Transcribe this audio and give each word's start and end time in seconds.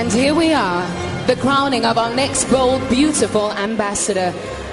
And 0.00 0.10
here 0.10 0.34
we 0.34 0.54
are, 0.54 1.26
the 1.26 1.36
crowning 1.36 1.84
of 1.84 1.98
our 1.98 2.14
next 2.14 2.46
bold, 2.46 2.80
beautiful 2.88 3.52
ambassador. 3.52 4.32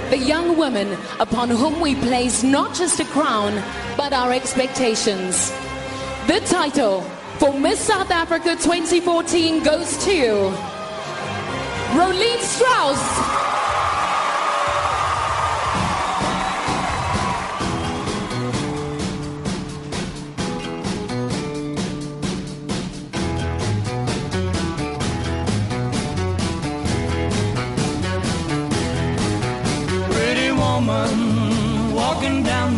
The 0.10 0.17
young 0.17 0.57
woman 0.57 0.97
upon 1.19 1.49
whom 1.49 1.81
we 1.81 1.96
place 1.96 2.44
not 2.44 2.73
just 2.73 3.01
a 3.01 3.03
crown, 3.03 3.62
but 3.97 4.13
our 4.13 4.31
expectations. 4.31 5.51
The 6.28 6.40
title 6.46 7.01
for 7.40 7.51
Miss 7.60 7.78
South 7.78 8.10
Africa 8.10 8.55
2014 8.55 9.63
goes 9.63 9.97
to 10.05 10.49
Rolene 11.91 12.39
Strauss. 12.39 13.56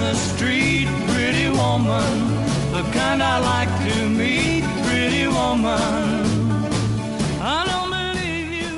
The 0.09 0.15
street. 0.15 0.89
Pretty 1.13 1.49
woman, 1.53 2.13
the 2.73 2.81
kind 2.97 3.21
I 3.21 3.37
like 3.37 3.73
to 3.85 4.09
meet. 4.09 4.65
Pretty 4.85 5.27
woman, 5.27 6.25
I 7.37 7.57
don't 7.69 7.89
believe 7.93 8.49
you. 8.61 8.73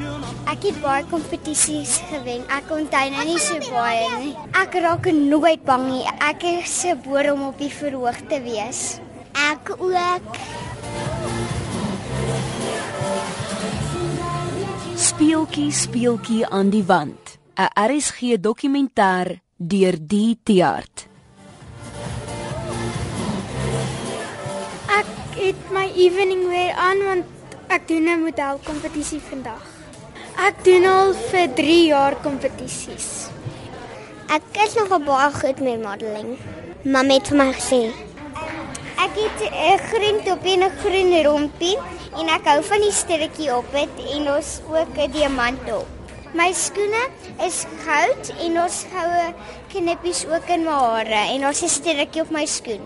You're 0.00 0.20
not. 0.20 0.34
Ek 0.52 0.68
het 0.68 0.80
baie 0.84 1.04
kompetisies 1.08 1.96
gewen. 2.10 2.44
Ek 2.52 2.68
onthou 2.76 3.06
nou 3.14 3.24
nie 3.24 3.40
so 3.40 3.56
baie 3.72 4.10
nie. 4.20 4.34
Ek 4.52 4.76
raak 4.84 5.08
nooit 5.16 5.64
bang 5.64 5.88
nie. 5.88 6.04
Ek 6.20 6.44
is 6.44 6.76
gebore 6.84 7.32
om 7.32 7.48
op 7.48 7.56
die 7.60 7.72
verhoog 7.72 8.20
te 8.28 8.42
wees. 8.44 9.00
Ek 9.48 9.72
ook. 9.78 10.28
Speeltjie 14.96 15.72
speeltjie 15.72 16.44
aan 16.44 16.68
die 16.68 16.84
wand. 16.84 17.38
'n 17.56 17.72
RSG 17.72 18.36
dokumentêr 18.36 19.45
deur 19.56 19.96
Die 19.96 20.36
Tiaart. 20.44 21.06
Ek 24.92 25.08
het 25.38 25.70
my 25.72 25.86
evening 25.96 26.42
wear 26.50 26.76
aan 26.76 27.00
want 27.06 27.72
ek 27.72 27.88
doen 27.88 28.04
'n 28.04 28.20
modelkompetisie 28.26 29.20
vandag. 29.30 29.64
Ek 30.36 30.60
doen 30.64 30.84
al 30.84 31.14
vir 31.32 31.48
3 31.54 31.86
jaar 31.86 32.16
kompetisies. 32.20 33.32
Ek 34.28 34.44
is 34.66 34.74
nog 34.74 34.92
baie 35.04 35.32
goed 35.32 35.60
met 35.60 35.82
modeling. 35.82 36.36
Mamma 36.84 37.14
het 37.14 37.28
vir 37.28 37.36
my 37.36 37.52
gesê 37.52 37.92
Ek 39.00 39.12
het 39.16 39.40
'n 39.40 39.78
groen 39.88 40.20
toppie 40.24 40.52
en 40.52 40.68
'n 40.68 40.78
groen 40.84 41.22
rompie 41.24 41.78
en 42.12 42.28
ek 42.28 42.44
hou 42.44 42.62
van 42.62 42.80
die 42.80 42.92
sterretjie 42.92 43.56
op 43.56 43.64
dit 43.72 43.88
en 44.12 44.36
ons 44.36 44.60
ook 44.68 44.96
'n 44.98 45.10
diamant 45.10 45.72
op. 45.72 45.95
My 46.36 46.50
skoene 46.52 47.00
is 47.40 47.62
goud 47.80 48.28
en 48.44 48.58
ons 48.60 48.74
goue 48.92 49.28
knippies 49.72 50.18
ook 50.28 50.50
in 50.52 50.66
my 50.66 50.74
hare 50.82 51.20
en 51.32 51.46
ons 51.48 51.62
'n 51.64 51.72
sterretjie 51.72 52.22
op 52.22 52.30
my 52.30 52.44
skoen. 52.44 52.82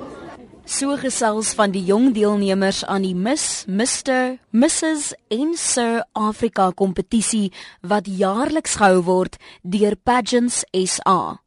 So 0.65 0.97
gesels 0.97 1.51
van 1.59 1.73
die 1.73 1.83
jong 1.83 2.15
deelnemers 2.15 2.85
aan 2.85 3.03
die 3.03 3.15
Miss, 3.15 3.65
Mr, 3.67 4.39
Mrs 4.53 5.15
en 5.29 5.57
Sir 5.57 6.05
Afrika 6.13 6.71
kompetisie 6.71 7.53
wat 7.83 8.07
jaarliks 8.07 8.77
gehou 8.77 9.03
word 9.03 9.37
deur 9.63 9.97
Pageants 9.97 10.65
SA. 10.73 11.41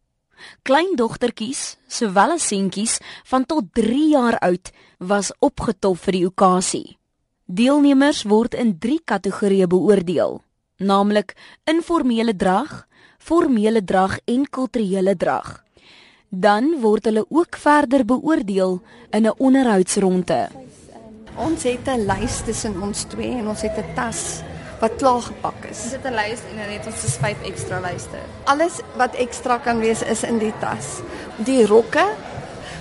Kleindogtertjies, 0.63 1.77
sowel 1.87 2.31
as 2.31 2.47
seentjies 2.47 2.99
van 3.23 3.45
tot 3.45 3.63
3 3.73 4.09
jaar 4.09 4.39
oud 4.39 4.71
was 4.99 5.31
opgetop 5.39 5.97
vir 5.97 6.11
die 6.11 6.25
okasie. 6.25 6.97
Deelnemers 7.45 8.23
word 8.23 8.53
in 8.53 8.77
3 8.77 8.99
kategorieë 9.05 9.67
beoordeel, 9.67 10.41
naamlik 10.83 11.33
informele 11.63 12.35
drag, 12.35 12.87
formele 13.17 13.83
drag 13.83 14.19
en 14.25 14.45
kulturele 14.49 15.15
drag. 15.15 15.63
Dan 16.29 16.79
word 16.81 17.05
hulle 17.05 17.25
ook 17.29 17.55
verder 17.55 18.05
beoordeel 18.05 18.81
in 19.11 19.27
'n 19.27 19.35
onderhoudsronde. 19.37 20.49
Ons 21.35 21.63
het 21.63 21.87
'n 21.87 22.05
lys 22.05 22.41
tussen 22.45 22.81
ons 22.81 23.03
twee 23.03 23.31
en 23.37 23.47
ons 23.47 23.61
het 23.61 23.77
'n 23.77 23.93
tas 23.95 24.41
wat 24.79 24.95
klaar 24.99 25.21
gepak 25.21 25.65
is. 25.69 25.79
Ons 25.83 25.91
het 25.91 26.05
'n 26.05 26.15
lys 26.15 26.39
en 26.49 26.55
dan 26.59 26.69
het 26.75 26.85
ons 26.85 27.01
dus 27.01 27.15
5 27.15 27.37
ekstra 27.43 27.79
lyste. 27.79 28.19
Alles 28.43 28.75
wat 28.95 29.15
ekstra 29.15 29.57
kan 29.57 29.79
wees 29.79 30.01
is 30.01 30.23
in 30.23 30.37
die 30.37 30.53
tas. 30.59 30.99
Die 31.37 31.65
rokke. 31.65 32.05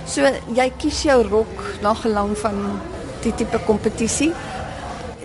So 0.05 0.21
jy 0.53 0.71
kies 0.77 1.03
jou 1.03 1.27
rok 1.27 1.63
na 1.81 1.93
gelang 1.93 2.37
van 2.37 2.81
die 3.21 3.33
tipe 3.35 3.59
kompetisie. 3.65 4.33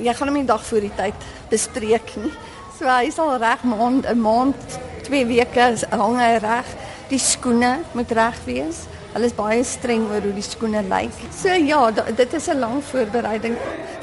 Jy 0.00 0.14
gaan 0.14 0.28
hom 0.28 0.36
nie 0.36 0.47
dag 0.47 0.64
voor 0.64 0.81
die 0.81 0.94
tyd 0.97 1.14
bespreek 1.50 2.16
nie. 2.16 2.32
So 2.78 2.86
hy 2.86 3.08
sal 3.10 3.32
reg 3.42 3.64
maand 3.66 4.04
'n 4.06 4.20
maand, 4.22 4.76
2 5.02 5.24
weke 5.26 5.64
hang 5.90 6.14
hy 6.14 6.36
reg. 6.38 6.68
Die 7.10 7.18
skoene 7.18 7.80
moet 7.92 8.10
reg 8.14 8.36
wees. 8.46 8.84
Hulle 9.14 9.26
is 9.26 9.34
baie 9.34 9.64
streng 9.66 10.04
oor 10.06 10.22
hoe 10.22 10.34
die 10.36 10.44
skoene 10.46 10.84
lyk. 10.86 11.16
So 11.34 11.50
ja, 11.50 11.90
dit 11.90 12.34
is 12.38 12.46
'n 12.46 12.58
lang 12.58 12.84
voorbereiding 12.90 13.56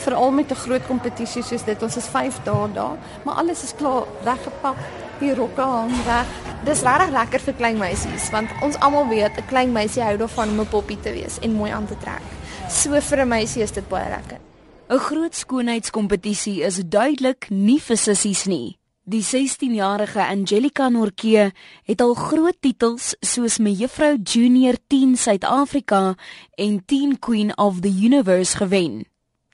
veral 0.04 0.32
met 0.32 0.52
'n 0.52 0.56
groot 0.56 0.86
kompetisie 0.88 1.44
soos 1.44 1.64
dit. 1.64 1.84
Ons 1.84 1.96
is 1.98 2.08
5 2.08 2.44
dae 2.44 2.68
daar, 2.74 2.98
maar 3.24 3.36
alles 3.36 3.64
is 3.64 3.76
klaar 3.78 4.04
reggepak. 4.26 4.76
Die 5.20 5.34
rokke 5.34 5.62
hang 5.62 5.92
reg. 6.06 6.28
Dis 6.66 6.82
regtig 6.82 7.10
lekker 7.10 7.40
vir 7.40 7.54
klein 7.54 7.78
meisies 7.78 8.30
want 8.32 8.50
ons 8.62 8.80
almal 8.80 9.08
weet 9.08 9.38
'n 9.38 9.48
klein 9.48 9.72
meisie 9.72 10.04
hou 10.04 10.18
daarvan 10.18 10.50
om 10.50 10.60
'n 10.60 10.68
poppie 10.68 11.00
te 11.00 11.12
wees 11.12 11.40
en 11.40 11.56
mooi 11.56 11.72
aan 11.72 11.88
te 11.88 11.98
trek. 11.98 12.28
So 12.70 13.00
vir 13.00 13.20
'n 13.22 13.28
meisie 13.28 13.64
is 13.64 13.72
dit 13.72 13.88
baie 13.88 14.10
lekker. 14.10 14.45
'n 14.88 15.00
Groot 15.00 15.34
skoonheidskompetisie 15.34 16.62
is 16.62 16.78
duidelik 16.86 17.48
nie 17.50 17.80
vir 17.82 17.98
sissies 17.98 18.46
nie. 18.46 18.78
Die 19.04 19.24
16-jarige 19.26 20.22
Angelica 20.22 20.90
Norke 20.90 21.54
het 21.90 22.02
al 22.02 22.14
groot 22.14 22.58
titels 22.62 23.16
soos 23.22 23.58
Mevrou 23.58 24.20
Junior 24.22 24.78
10 24.88 25.18
Suid-Afrika 25.18 26.16
en 26.58 26.86
Teen 26.86 27.18
Queen 27.20 27.58
of 27.58 27.82
the 27.82 27.90
Universe 27.90 28.58
gewen. 28.58 29.06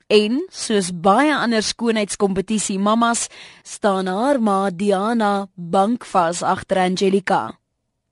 En 0.06 0.44
soos 0.50 0.92
baie 0.92 1.32
ander 1.32 1.62
skoonheidskompetisie 1.62 2.78
mammas 2.78 3.28
staan 3.64 4.06
haar 4.06 4.40
ma 4.40 4.68
Diana 4.70 5.48
bankvas 5.54 6.42
agter 6.42 6.84
Angelica. 6.84 7.58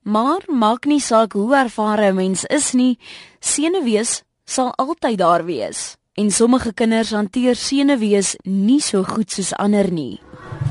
Maar 0.02 0.48
maak 0.48 0.88
nie 0.88 1.00
saak 1.00 1.32
hoe 1.32 1.56
ervare 1.56 2.12
'n 2.12 2.14
mens 2.16 2.44
is 2.44 2.72
nie, 2.72 2.98
senuwees 3.40 4.22
sal 4.44 4.72
altyd 4.76 5.18
daar 5.18 5.44
wees. 5.44 5.99
En 6.18 6.30
sommige 6.30 6.72
kinders 6.74 7.12
hanteer 7.14 7.54
senuwees 7.54 8.32
nie 8.42 8.80
so 8.82 9.04
goed 9.06 9.30
soos 9.30 9.52
ander 9.54 9.86
nie. 9.94 10.18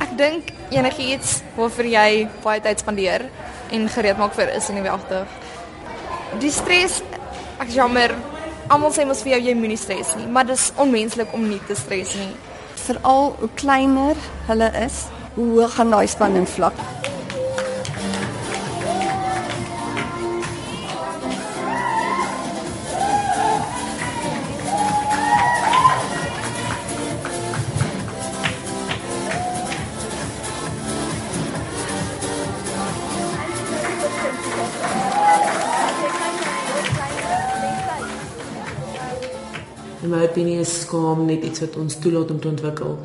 Ek 0.03 0.11
dink 0.19 0.49
enigiets 0.75 1.37
waarvoor 1.55 1.87
jy 1.87 2.09
baie 2.43 2.59
tyd 2.65 2.83
spandeer 2.83 3.23
en 3.71 3.85
gereed 3.87 4.19
maak 4.19 4.35
vir 4.35 4.51
is 4.57 4.67
senuweeagtig. 4.67 5.37
Die 6.43 6.51
stres, 6.51 6.99
ek 7.55 7.71
is 7.71 7.77
jammer, 7.79 8.11
almal 8.67 8.91
sê 8.91 9.07
mos 9.07 9.23
vir 9.23 9.37
jou 9.37 9.41
jy 9.47 9.55
moenie 9.55 9.79
stres 9.79 10.11
nie, 10.19 10.27
maar 10.27 10.49
dis 10.49 10.73
onmenslik 10.75 11.31
om 11.31 11.47
nie 11.47 11.61
te 11.71 11.79
stres 11.79 12.17
nie. 12.19 12.33
Veral 12.83 13.31
hoe 13.39 13.51
kleiner 13.55 14.19
hulle 14.51 14.69
is, 14.83 15.05
hoe 15.37 15.47
hoog 15.53 15.79
gaan 15.79 15.95
daai 15.95 16.07
spanning 16.11 16.51
vlak. 16.51 16.83
Skaam 40.69 41.25
net 41.25 41.43
iets 41.43 41.59
wat 41.59 41.75
ons 41.75 41.97
toelaat 41.99 42.31
om 42.31 42.39
te 42.39 42.47
ontwikkel. 42.47 42.97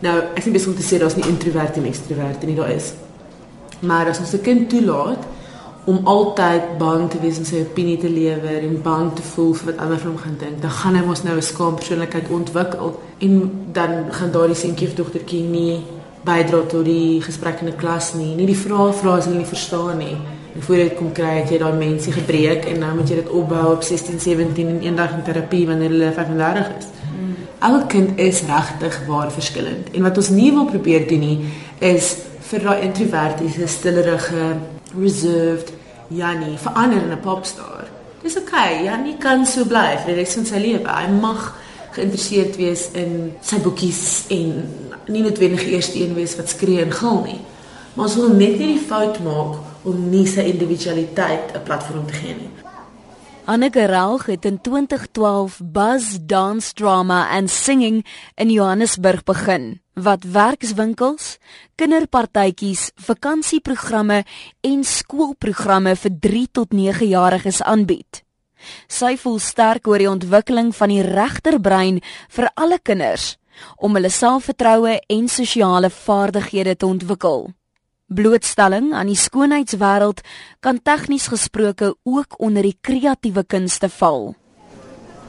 Nou, 0.00 0.16
ek 0.34 0.52
besig 0.52 0.72
om 0.72 0.76
te 0.78 0.86
sê 0.86 0.98
daar's 0.98 1.16
nie 1.16 1.28
introvert 1.28 1.76
en 1.76 1.84
ekstrovert 1.84 2.46
nie, 2.48 2.56
daar 2.56 2.72
is. 2.72 2.92
Maar 3.80 4.08
as 4.08 4.18
ons 4.18 4.32
'n 4.32 4.40
kind 4.40 4.68
toelaat 4.68 5.26
om 5.84 6.00
altyd 6.04 6.78
bang 6.78 7.10
te 7.10 7.20
wees 7.20 7.38
om 7.38 7.44
sy 7.44 7.60
opinie 7.64 7.98
te 7.98 8.08
lewer 8.08 8.62
en 8.62 8.82
bang 8.82 9.14
te 9.16 9.22
voel 9.22 9.54
vir 9.54 9.72
wat 9.72 9.80
ander 9.84 9.98
van 9.98 10.10
hom 10.10 10.18
gaan 10.18 10.36
dink, 10.38 10.60
dan 10.62 10.70
gaan 10.70 10.96
hy 10.96 11.04
mos 11.06 11.22
nou 11.22 11.36
'n 11.36 11.42
skaam 11.42 11.74
persoonlikheid 11.74 12.28
ontwikkel 12.28 13.00
en 13.18 13.50
dan 13.72 13.90
gaan 14.10 14.30
daardie 14.30 14.56
seentjie 14.56 14.88
of 14.88 14.94
dogtertjie 14.94 15.42
nie 15.42 15.82
bydra 16.24 16.60
tot 16.68 16.84
die 16.84 17.22
gesprek 17.22 17.60
in 17.60 17.68
'n 17.68 17.76
klas 17.76 18.14
nie, 18.14 18.34
nie 18.34 18.46
die 18.46 18.62
vrae 18.64 18.92
vra 18.92 19.16
as 19.16 19.24
hulle 19.24 19.36
nie 19.36 19.52
verstaan 19.54 19.98
nie. 19.98 20.16
En 20.54 20.62
voor 20.62 20.76
dit 20.76 20.96
kom 20.96 21.12
kry, 21.12 21.40
het 21.40 21.50
jy 21.50 21.58
daai 21.58 21.78
mensie 21.78 22.12
gebreek 22.12 22.64
en 22.64 22.78
nou 22.78 22.94
moet 22.94 23.08
jy 23.08 23.14
dit 23.14 23.28
opbou 23.28 23.72
op 23.72 23.82
16, 23.82 24.20
17 24.20 24.68
en 24.68 24.80
eendag 24.80 25.12
in 25.12 25.22
terapie 25.22 25.66
wanneer 25.66 25.90
hulle 25.90 26.12
35 26.12 26.70
is. 26.78 26.86
Elke 27.60 27.86
kind 27.86 28.18
is 28.18 28.40
regtig 28.48 29.06
waar 29.06 29.32
verskillend. 29.32 29.90
En 29.92 30.02
wat 30.02 30.16
ons 30.16 30.28
nie 30.32 30.52
wil 30.52 30.64
probeer 30.64 31.08
doen 31.08 31.20
nie, 31.20 31.48
is 31.78 32.14
vir 32.48 32.64
daai 32.64 32.86
introvertiese, 32.86 33.68
stillerige, 33.68 34.54
reserved 34.96 35.72
Jannie 36.08 36.56
verander 36.58 37.02
in 37.02 37.12
'n 37.12 37.20
popstar. 37.20 37.86
Dis 38.22 38.36
oukei, 38.36 38.72
okay, 38.72 38.84
Jannie 38.84 39.16
kan 39.18 39.46
so 39.46 39.64
bly 39.64 39.98
vir 39.98 40.06
die 40.06 40.14
res 40.14 40.34
van 40.34 40.46
sy 40.46 40.58
lewe. 40.58 40.88
Hy 40.88 41.10
mag 41.20 41.54
geïnteresseerd 41.92 42.56
wees 42.56 42.88
in 42.92 43.32
sy 43.42 43.58
boekies 43.58 44.24
en 44.28 44.64
nie 45.06 45.22
noodwendig 45.22 45.66
eers 45.68 45.92
die 45.92 46.02
een 46.04 46.14
wees 46.14 46.36
wat 46.36 46.48
skree 46.48 46.82
en 46.82 46.92
gil 46.92 47.22
nie. 47.24 47.40
Maar 47.94 48.06
ons 48.06 48.16
wil 48.16 48.28
net 48.28 48.58
nie 48.58 48.74
die 48.74 48.86
fout 48.88 49.20
maak 49.24 49.58
om 49.82 50.10
nie 50.10 50.26
sy 50.26 50.40
individualiteit 50.40 51.52
'n 51.54 51.62
platform 51.64 52.06
te 52.06 52.12
gee 52.12 52.34
nie. 52.34 52.50
Anneke 53.44 53.86
Rauch 53.86 54.26
het 54.26 54.44
in 54.44 54.60
2012 54.60 55.60
Buzz 55.64 56.18
Dance 56.20 56.72
Drama 56.74 57.28
and 57.28 57.50
Singing 57.50 58.06
in 58.34 58.50
Johannesburg 58.50 59.24
begin 59.24 59.80
wat 59.94 60.24
werkswinkels, 60.24 61.38
kinderpartytjies, 61.74 62.90
vakansieprogramme 62.96 64.24
en 64.60 64.84
skoolprogramme 64.84 65.96
vir 65.96 66.16
3 66.20 66.46
tot 66.52 66.72
9 66.72 67.08
jariges 67.08 67.60
aanbied. 67.62 68.22
Sy 68.88 69.16
voel 69.20 69.38
sterk 69.38 69.88
oor 69.88 70.00
die 70.00 70.10
ontwikkeling 70.10 70.72
van 70.76 70.92
die 70.92 71.04
regterbrein 71.04 72.00
vir 72.28 72.50
alle 72.54 72.78
kinders 72.78 73.36
om 73.76 73.96
hulle 73.96 74.12
selfvertroue 74.12 74.98
en 75.08 75.28
sosiale 75.28 75.90
vaardighede 75.90 76.76
te 76.76 76.86
ontwikkel. 76.86 77.50
Blootstelling 78.10 78.88
aan 78.98 79.06
die 79.06 79.14
skoonheidswêreld 79.14 80.24
kan 80.66 80.80
tegnies 80.82 81.28
gesproke 81.30 81.92
ook 82.02 82.34
onder 82.42 82.66
die 82.66 82.74
kreatiewe 82.82 83.44
kunste 83.46 83.86
val. 84.00 84.32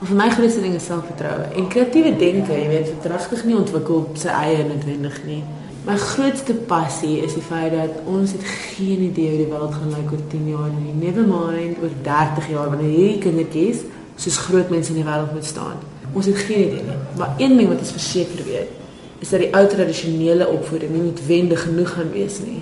Vir 0.02 0.18
my 0.18 0.26
grootste 0.34 0.64
ding 0.64 0.74
is 0.80 0.88
selfvertroue 0.90 1.52
en 1.62 1.68
kreatiewe 1.70 2.16
denke, 2.18 2.56
jy 2.58 2.72
weet, 2.72 2.90
het 2.90 3.06
regtig 3.14 3.46
nie 3.46 3.60
ontwikkel 3.60 4.02
op 4.02 4.18
sy 4.18 4.34
eie 4.34 4.66
noodwendig 4.66 5.22
nie. 5.28 5.44
My 5.86 6.00
grootste 6.08 6.58
passie 6.74 7.20
is 7.22 7.38
die 7.38 7.46
feit 7.46 7.78
dat 7.78 8.02
ons 8.10 8.34
het 8.34 8.50
geen 8.50 9.06
idee 9.12 9.30
hoe 9.30 9.44
die 9.44 9.50
wêreld 9.54 9.78
gaan 9.78 9.94
lyk 10.00 10.18
oor 10.18 10.28
10 10.34 10.52
jaar 10.56 10.74
nie. 10.74 10.98
Never 11.06 11.30
mind 11.30 11.86
oor 11.86 11.94
30 12.10 12.50
jaar 12.50 12.74
wanneer 12.74 12.96
hierdie 12.98 13.22
kindertjies 13.28 13.86
soos 14.18 14.42
groot 14.48 14.74
mense 14.74 14.90
in 14.96 15.04
die 15.04 15.06
wêreld 15.06 15.38
moet 15.38 15.46
staan. 15.46 15.78
Ons 16.18 16.34
het 16.34 16.48
geen 16.50 16.66
idee 16.72 16.90
nie. 16.90 17.02
Maar 17.22 17.38
een 17.38 17.60
ding 17.62 17.70
wat 17.70 17.86
ons 17.86 17.94
verseker 18.02 18.42
weet, 18.50 18.81
is 19.22 19.30
dat 19.30 19.44
die 19.44 19.54
ou 19.54 19.68
tradisionele 19.70 20.48
opvoeding 20.50 20.92
nie 20.96 21.06
noodwendig 21.06 21.62
genoeg 21.68 21.94
gaan 21.94 22.12
wees 22.14 22.40
nie. 22.42 22.62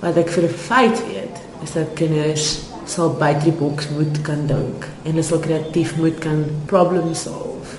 Wat 0.00 0.16
ek 0.16 0.30
vir 0.30 0.44
'n 0.44 0.58
feit 0.68 0.98
weet, 1.10 1.36
is 1.62 1.72
dat 1.74 1.94
kinders 1.98 2.60
sal 2.86 3.10
buite 3.18 3.44
die 3.44 3.52
boks 3.52 3.88
moet 3.88 4.20
kan 4.22 4.46
dink 4.46 4.86
en 5.04 5.10
hulle 5.10 5.22
sal 5.22 5.42
kreatief 5.42 5.96
moet 5.96 6.18
kan 6.18 6.44
problem 6.66 7.14
solve. 7.14 7.76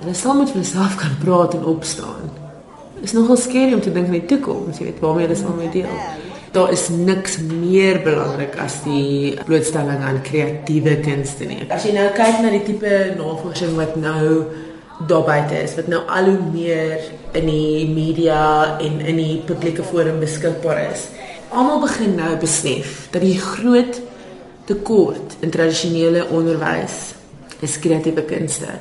Hulle 0.00 0.14
sal 0.14 0.38
met 0.38 0.52
hulle 0.52 0.64
self 0.64 0.94
kan 0.96 1.16
praat 1.24 1.54
en 1.54 1.64
opstaan. 1.64 2.30
Dit 2.94 3.04
is 3.10 3.12
nogal 3.12 3.36
skerry 3.36 3.74
om 3.74 3.80
te 3.80 3.92
dink 3.92 4.06
aan 4.06 4.12
die 4.20 4.26
toekoms, 4.26 4.78
jy 4.78 4.84
weet, 4.84 5.00
waarmee 5.00 5.26
hulle 5.26 5.38
sal 5.38 5.54
mee 5.58 5.70
deel. 5.70 5.98
Daar 6.54 6.72
is 6.72 6.88
niks 6.88 7.36
meer 7.38 8.00
belangrik 8.02 8.56
as 8.62 8.78
die 8.86 9.36
blootstelling 9.44 10.00
aan 10.02 10.22
kreatiewe 10.22 10.96
kunste 11.04 11.44
nie. 11.44 11.66
As 11.68 11.84
jy 11.84 11.92
nou 11.92 12.08
kyk 12.16 12.40
na 12.42 12.50
die 12.54 12.64
tipe 12.64 12.94
navorsing 13.18 13.76
wat 13.76 13.98
nou 14.00 14.46
daar 15.06 15.22
buite 15.22 15.62
is 15.62 15.74
wat 15.78 15.86
nou 15.86 16.00
al 16.10 16.24
hoe 16.32 16.50
meer 16.52 16.98
in 17.38 17.46
die 17.46 17.86
media 17.88 18.78
en 18.82 18.98
in 19.00 19.20
die 19.20 19.36
publieke 19.46 19.84
forum 19.86 20.18
beskikbaar 20.18 20.80
is. 20.90 21.06
Almal 21.54 21.80
begin 21.84 22.16
nou 22.18 22.34
besef 22.40 23.06
dat 23.14 23.22
die 23.22 23.38
groot 23.38 24.00
tekort 24.68 25.38
in 25.40 25.54
tradisionele 25.54 26.26
onderwys 26.34 27.14
is 27.64 27.78
kreatiewe 27.78 28.24
kunste. 28.26 28.74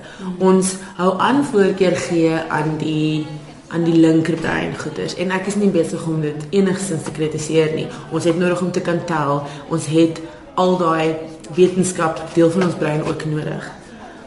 Ons 0.44 0.76
hou 0.98 1.14
aan 1.22 1.44
voorkeur 1.46 1.96
gee 2.10 2.34
aan 2.34 2.78
die 2.82 3.26
aan 3.68 3.84
die 3.84 3.98
linkerbrein 4.00 4.78
goeders 4.80 5.18
en 5.20 5.34
ek 5.36 5.50
is 5.52 5.58
nie 5.60 5.68
besig 5.68 6.06
om 6.08 6.22
dit 6.24 6.46
enigsins 6.56 7.04
te 7.04 7.12
kritiseer 7.12 7.74
nie. 7.76 7.90
Ons 8.16 8.26
het 8.30 8.40
nodig 8.40 8.62
om 8.64 8.72
te 8.72 8.82
kan 8.82 9.04
tel. 9.06 9.42
Ons 9.70 9.90
het 9.92 10.22
al 10.56 10.78
daai 10.80 11.18
wetenskap 11.56 12.24
deel 12.34 12.50
van 12.52 12.72
ons 12.72 12.80
brein 12.80 13.04
ook 13.06 13.28
nodig 13.28 13.68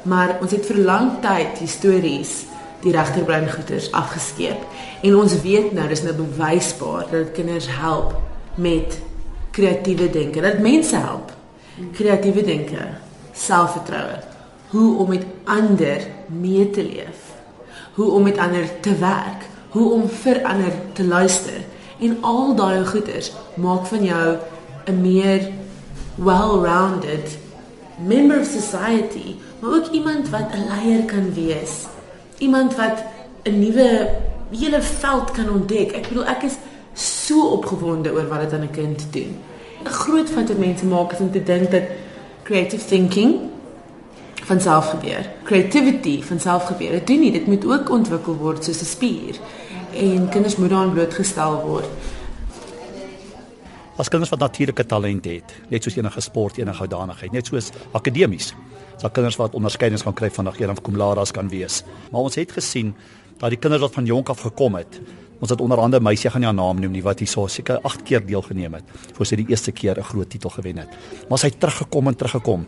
maar 0.02 0.38
ons 0.40 0.50
het 0.50 0.66
vir 0.66 0.78
lang 0.84 1.20
tyd 1.20 1.58
histories 1.58 2.46
die 2.80 2.92
regterbrein 2.92 3.50
goeters 3.50 3.90
afgeskeep. 3.92 4.64
En 5.02 5.16
ons 5.16 5.40
weet 5.42 5.72
nou 5.76 5.88
dis 5.88 6.02
nou 6.02 6.14
bewysbaar 6.16 7.04
dat 7.10 7.18
dit 7.18 7.32
kinders 7.32 7.68
help 7.68 8.16
met 8.54 9.00
kreatiewe 9.50 10.10
denke 10.10 10.40
dat 10.40 10.58
mense 10.62 10.96
help 10.96 11.32
kreatiewe 11.96 12.42
denke 12.44 12.86
selfvertroue 13.32 14.20
hoe 14.70 14.98
om 14.98 15.08
met 15.08 15.24
ander 15.44 16.06
mee 16.26 16.70
te 16.70 16.82
leef. 16.82 17.18
Hoe 17.94 18.10
om 18.10 18.22
met 18.22 18.38
ander 18.38 18.80
te 18.80 18.94
werk. 18.98 19.48
Hoe 19.68 19.92
om 19.92 20.08
vir 20.08 20.42
ander 20.42 20.72
te 20.92 21.04
luister. 21.04 21.64
En 21.98 22.18
al 22.20 22.54
daai 22.54 22.86
goeters 22.86 23.32
maak 23.54 23.86
van 23.86 24.04
jou 24.04 24.36
'n 24.86 25.00
meer 25.00 25.50
well-rounded 26.14 27.38
member 27.98 28.40
of 28.40 28.46
society 28.46 29.36
maar 29.60 29.74
ook 29.74 29.86
iemand 29.90 30.28
wat 30.28 30.52
'n 30.52 30.68
leier 30.68 31.04
kan 31.04 31.34
wees. 31.34 31.86
Iemand 32.38 32.76
wat 32.76 33.04
'n 33.42 33.58
nuwe 33.58 34.08
hele 34.50 34.82
veld 34.82 35.30
kan 35.30 35.50
ontdek. 35.50 35.92
Ek 35.92 36.08
bedoel 36.08 36.24
ek 36.24 36.42
is 36.42 36.56
so 36.92 37.48
opgewonde 37.48 38.12
oor 38.12 38.28
wat 38.28 38.40
dit 38.40 38.52
aan 38.52 38.62
'n 38.62 38.70
kind 38.70 39.06
doen. 39.10 39.36
'n 39.84 39.88
Groot 39.88 40.30
fout 40.30 40.48
wat 40.48 40.58
mense 40.58 40.84
maak 40.84 41.12
is 41.12 41.18
om 41.18 41.30
te 41.30 41.42
dink 41.42 41.70
dat 41.70 41.82
creative 42.42 42.84
thinking 42.84 43.34
van 44.34 44.60
self 44.60 44.90
gebeur. 44.90 45.30
Creativity 45.44 46.22
van 46.22 46.40
self 46.40 46.64
gebeur. 46.64 46.90
Dit 46.90 47.06
doen 47.06 47.20
nie, 47.20 47.32
dit 47.32 47.46
moet 47.46 47.66
ook 47.66 47.90
ontwikkel 47.90 48.36
word 48.36 48.64
soos 48.64 48.80
'n 48.80 48.84
spier. 48.84 49.34
En 49.94 50.28
kinders 50.28 50.56
moet 50.56 50.70
daaraan 50.70 50.92
blootgestel 50.92 51.62
word. 51.66 51.88
As 54.00 54.08
kinders 54.08 54.30
wat 54.32 54.40
natuurlike 54.40 54.86
talente 54.88 55.28
het, 55.28 55.50
net 55.68 55.84
soos 55.84 55.98
enige 55.98 56.22
sport, 56.24 56.56
enige 56.56 56.80
hoedanigheid, 56.80 57.34
net 57.36 57.50
soos 57.50 57.66
akademies 57.92 58.54
sal 59.00 59.12
kinders 59.12 59.36
wat 59.36 59.56
onderskeidings 59.56 60.04
kan 60.06 60.14
kry 60.16 60.30
van 60.32 60.48
dag 60.48 60.56
1 60.60 60.72
of 60.72 60.80
kumlaras 60.84 61.32
kan 61.36 61.48
wees. 61.52 61.82
Maar 62.08 62.28
ons 62.28 62.38
het 62.40 62.52
gesien 62.52 62.94
dat 63.40 63.52
die 63.52 63.58
kinders 63.60 63.82
wat 63.84 63.98
van 63.98 64.08
jonk 64.08 64.32
af 64.32 64.40
gekom 64.44 64.78
het, 64.78 65.00
ons 65.40 65.52
het 65.52 65.60
onder 65.60 65.80
andere 65.80 66.04
meisie 66.04 66.32
gaan 66.32 66.40
nie 66.40 66.48
haar 66.48 66.56
naam 66.56 66.80
noem 66.80 66.96
nie 66.96 67.04
wat 67.04 67.20
hier 67.20 67.28
so 67.28 67.44
seker 67.48 67.80
8 67.84 68.04
keer 68.08 68.24
deelgeneem 68.24 68.78
het 68.78 68.96
voor 69.16 69.28
sy 69.28 69.36
die 69.40 69.48
eerste 69.52 69.72
keer 69.72 70.00
'n 70.00 70.08
groot 70.12 70.30
titel 70.30 70.50
gewen 70.50 70.78
het. 70.80 70.88
Maar 71.28 71.38
sy 71.38 71.52
het 71.52 71.60
teruggekom 71.60 72.08
en 72.08 72.16
teruggekom. 72.16 72.66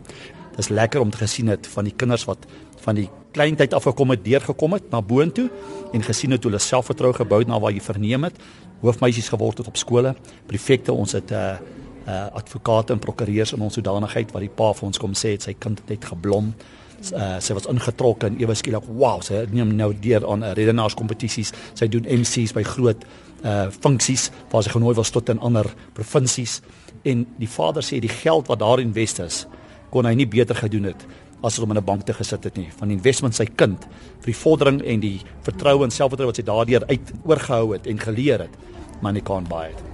Dis 0.55 0.69
lekker 0.69 1.01
om 1.01 1.09
te 1.09 1.17
gesien 1.17 1.47
het 1.47 1.67
van 1.67 1.83
die 1.83 1.93
kinders 1.95 2.25
wat 2.25 2.45
van 2.83 2.99
die 2.99 3.07
kleintyd 3.33 3.73
af 3.73 3.87
gekom 3.89 4.13
het, 4.13 4.23
deurgekom 4.25 4.75
het 4.77 4.91
na 4.91 5.01
boontoe 5.01 5.47
en 5.93 6.05
gesien 6.05 6.35
het 6.35 6.43
hoe 6.43 6.51
hulle 6.51 6.61
selfvertroue 6.61 7.15
gebou 7.17 7.39
het 7.41 7.49
na 7.49 7.59
waar 7.59 7.73
jy 7.73 7.81
verneem 7.83 8.27
het, 8.27 8.37
hoofmeisies 8.83 9.31
geword 9.33 9.63
het 9.63 9.71
op 9.71 9.79
skole, 9.79 10.13
prefekte 10.47 10.93
ons 10.93 11.15
het 11.17 11.31
'n 11.31 11.33
uh, 11.33 11.49
eh, 11.53 11.81
uh 12.03 12.27
advokate 12.35 12.93
en 12.93 12.99
prokureurs 12.99 13.53
in 13.53 13.61
ons 13.61 13.73
sodanigheid 13.73 14.31
wat 14.31 14.41
die 14.41 14.49
pa 14.49 14.73
vir 14.73 14.85
ons 14.85 14.97
kom 14.97 15.13
sê 15.13 15.29
het 15.31 15.41
sy 15.41 15.53
kind 15.53 15.79
het 15.79 15.89
net 15.89 16.05
geblom. 16.05 16.53
Uh 17.13 17.39
sy 17.39 17.53
was 17.53 17.65
ingetrokke 17.65 18.27
en 18.27 18.39
ewe 18.39 18.55
skielik 18.55 18.83
wow, 18.87 19.21
sy 19.21 19.45
neem 19.51 19.75
nou 19.75 19.93
deur 19.93 20.27
aan 20.27 20.43
uh, 20.43 20.51
redenaars 20.51 20.93
kompetisies. 20.93 21.53
Sy 21.73 21.87
doen 21.87 22.03
MC's 22.03 22.53
by 22.53 22.63
groot 22.63 23.05
uh 23.43 23.69
funksies 23.71 24.31
waar 24.51 24.63
sy 24.63 24.69
genooi 24.69 24.95
was 24.95 25.11
tot 25.11 25.29
in 25.29 25.39
ander 25.39 25.65
provinsies 25.93 26.61
en 27.03 27.25
die 27.39 27.49
vader 27.49 27.83
sê 27.83 27.99
die 27.99 28.11
geld 28.11 28.47
wat 28.47 28.59
daar 28.59 28.79
invest 28.79 29.19
is 29.19 29.45
kon 29.91 30.05
hy 30.05 30.13
nie 30.15 30.27
beter 30.27 30.55
gedoen 30.55 30.83
het 30.91 31.05
as 31.43 31.59
om 31.59 31.71
in 31.71 31.77
'n 31.77 31.85
bank 31.85 32.05
te 32.05 32.13
gesit 32.13 32.43
het 32.43 32.57
nie 32.57 32.69
van 32.79 32.91
investment 32.91 33.35
sy 33.35 33.45
kind 33.45 33.79
vir 34.19 34.31
die 34.31 34.41
vordering 34.43 34.81
en 34.81 34.99
die 34.99 35.21
vertroue 35.41 35.83
en 35.83 35.91
selfvertroue 35.91 36.31
wat 36.31 36.35
sy 36.35 36.43
daardeur 36.43 36.85
uit 36.87 37.13
oorgehou 37.25 37.73
het 37.73 37.87
en 37.87 37.99
geleer 37.99 38.39
het 38.39 38.55
maar 39.01 39.13
nie 39.13 39.21
kan 39.21 39.43
baie 39.47 39.71
het 39.71 39.93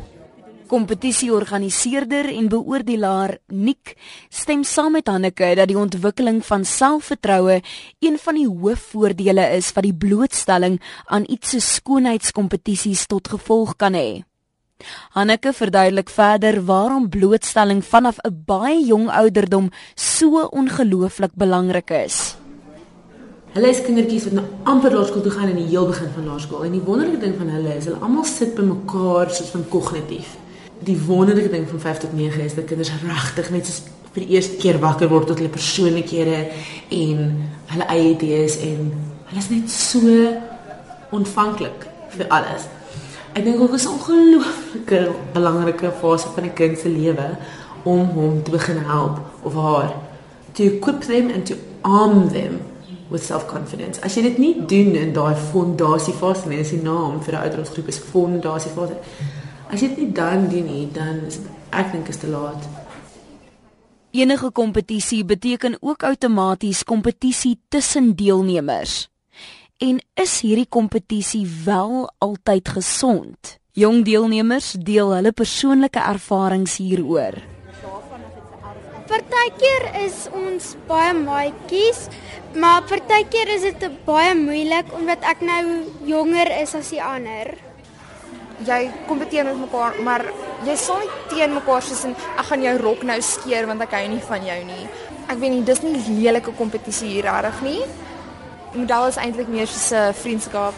Kompetisieorganiseerder 0.69 2.29
en 2.29 2.47
beoordelaar 2.47 3.39
Nick 3.47 3.95
stem 4.29 4.63
saam 4.63 4.91
met 4.91 5.07
Hanneke 5.07 5.55
dat 5.57 5.67
die 5.67 5.77
ontwikkeling 5.77 6.45
van 6.45 6.65
selfvertroue 6.65 7.61
een 7.99 8.19
van 8.21 8.35
die 8.37 8.45
hoofvoordele 8.45 9.47
is 9.57 9.73
wat 9.73 9.83
die 9.83 9.97
blootstelling 9.97 10.77
aan 11.05 11.25
iets 11.25 11.55
so 11.55 11.59
skoonheidskompetisies 11.59 13.07
tot 13.09 13.27
gevolg 13.27 13.75
kan 13.81 13.97
hê. 13.97 14.28
Hanneke 15.15 15.53
verduidelik 15.53 16.09
verder 16.09 16.65
waarom 16.65 17.09
blootstelling 17.09 17.83
vanaf 17.85 18.17
'n 18.23 18.43
baie 18.45 18.85
jong 18.85 19.09
ouderdom 19.09 19.71
so 19.95 20.43
ongelooflik 20.51 21.31
belangrik 21.33 21.89
is. 21.89 22.35
Hulle 23.53 23.69
is 23.69 23.81
kindertjies 23.81 24.23
wat 24.23 24.33
nou 24.33 24.45
amper 24.63 24.93
laerskool 24.93 25.21
toe 25.21 25.31
gaan 25.31 25.49
in 25.49 25.55
die 25.55 25.71
heel 25.73 25.87
begin 25.87 26.09
van 26.15 26.25
laerskool 26.25 26.63
en 26.63 26.71
die 26.71 26.85
wonderlike 26.85 27.19
ding 27.19 27.35
van 27.37 27.49
hulle 27.49 27.75
is 27.75 27.85
hulle 27.85 27.97
almal 28.01 28.23
sit 28.23 28.55
by 28.55 28.61
mekaar 28.61 29.29
soos 29.29 29.49
van 29.49 29.65
kognitief 29.69 30.37
die 30.79 30.97
wonderlike 31.05 31.49
ding 31.49 31.67
van 31.69 31.79
5 31.79 31.97
tot 31.97 32.13
9 32.13 32.41
is 32.41 32.55
dat 32.55 32.65
kinders 32.65 32.91
regtig 33.03 33.49
net 33.51 33.67
soos 33.67 33.81
vir 34.13 34.23
die 34.25 34.35
eerste 34.37 34.57
keer 34.61 34.79
wakker 34.81 35.09
word 35.11 35.27
tot 35.29 35.41
hulle 35.41 35.51
persoonlikhede 35.53 36.39
en 36.95 37.25
hulle 37.73 37.87
eie 37.93 38.13
idees 38.13 38.57
en 38.65 38.91
hulle 39.29 39.43
is 39.43 39.49
net 39.51 39.71
so 39.73 40.13
ontvanklik 41.15 41.85
vir 42.15 42.29
alles. 42.33 42.65
Ek 43.33 43.43
dink 43.45 43.61
ook 43.61 43.73
is 43.73 43.85
'n 43.85 43.93
ongelooflike 43.97 45.11
belangrike 45.33 45.91
fase 46.01 46.27
van 46.35 46.43
'n 46.43 46.53
kind 46.53 46.77
se 46.77 46.89
lewe 46.89 47.37
om 47.83 48.07
hom 48.07 48.43
te 48.43 48.51
begin 48.51 48.77
help 48.77 49.19
of 49.43 49.53
haar 49.53 49.93
to 50.53 50.63
equip 50.63 51.01
them 51.01 51.29
and 51.29 51.45
to 51.45 51.55
arm 51.81 52.29
them 52.29 52.61
with 53.09 53.23
self-confidence. 53.23 54.01
As 54.01 54.15
jy 54.15 54.21
dit 54.21 54.37
nie 54.37 54.65
doen 54.65 54.95
in 54.95 55.13
daai 55.13 55.35
fondasiefase 55.35 56.49
nie, 56.49 56.59
is 56.59 56.69
die 56.69 56.81
naam 56.81 57.21
vir 57.21 57.33
'n 57.33 57.41
ouderdomsgroep 57.43 57.87
is 57.87 57.99
fondasiefase. 58.11 58.97
As 59.71 59.81
jy 59.81 59.87
dit 59.87 59.97
nie 59.97 60.11
dan 60.11 60.49
doen 60.49 60.65
nie, 60.65 60.87
dan 60.93 61.25
is 61.27 61.39
ek 61.69 61.91
dink 61.91 62.07
is 62.07 62.17
te 62.17 62.27
laat. 62.27 62.67
Enige 64.11 64.51
kompetisie 64.51 65.25
beteken 65.25 65.77
ook 65.79 66.03
outomaties 66.03 66.83
kompetisie 66.83 67.59
tussen 67.69 68.15
deelnemers. 68.15 69.09
En 69.79 70.01
is 70.19 70.33
hierdie 70.43 70.67
kompetisie 70.67 71.45
wel 71.63 72.01
altyd 72.19 72.67
gesond? 72.75 73.53
Jong 73.79 74.01
deelnemers 74.03 74.73
deel 74.75 75.13
hulle 75.15 75.31
persoonlike 75.31 76.01
ervarings 76.03 76.73
hieroor. 76.83 77.37
Partykeer 79.07 79.85
is 80.01 80.17
ons 80.35 80.73
baie 80.89 81.13
maatjies, 81.15 82.01
maar 82.59 82.83
partykeer 82.91 83.53
is 83.53 83.63
dit 83.69 83.85
baie 84.03 84.33
moeilik 84.35 84.91
omdat 84.99 85.23
ek 85.31 85.47
nou 85.47 85.63
jonger 86.09 86.51
is 86.57 86.75
as 86.75 86.91
die 86.91 86.99
ander. 86.99 87.53
Jy 88.67 88.81
kompeteer 89.07 89.47
met 89.47 89.63
mekaar, 89.63 89.95
maar 90.03 90.27
jy 90.67 90.75
sal 90.75 90.99
nie 91.05 91.15
teen 91.31 91.55
mekaar 91.55 91.87
soos 91.87 92.03
in 92.11 92.19
ek 92.35 92.51
gaan 92.51 92.67
jou 92.67 92.75
rok 92.83 93.07
nou 93.07 93.19
skeer 93.23 93.71
want 93.71 93.87
ek 93.87 93.95
hou 93.95 94.05
nie 94.11 94.21
van 94.27 94.43
jou 94.51 94.61
nie. 94.75 94.85
Ek 95.31 95.39
weet 95.39 95.55
nie, 95.55 95.63
dis 95.63 95.83
nie 95.87 96.19
lelike 96.19 96.51
kompetisie 96.59 97.15
hier 97.15 97.31
regtig 97.31 97.63
nie. 97.63 97.81
Model 98.73 99.07
is 99.07 99.17
eintlik 99.17 99.47
meer 99.47 99.67
soos 99.67 99.91
'n 99.91 100.13
vriendskap, 100.13 100.73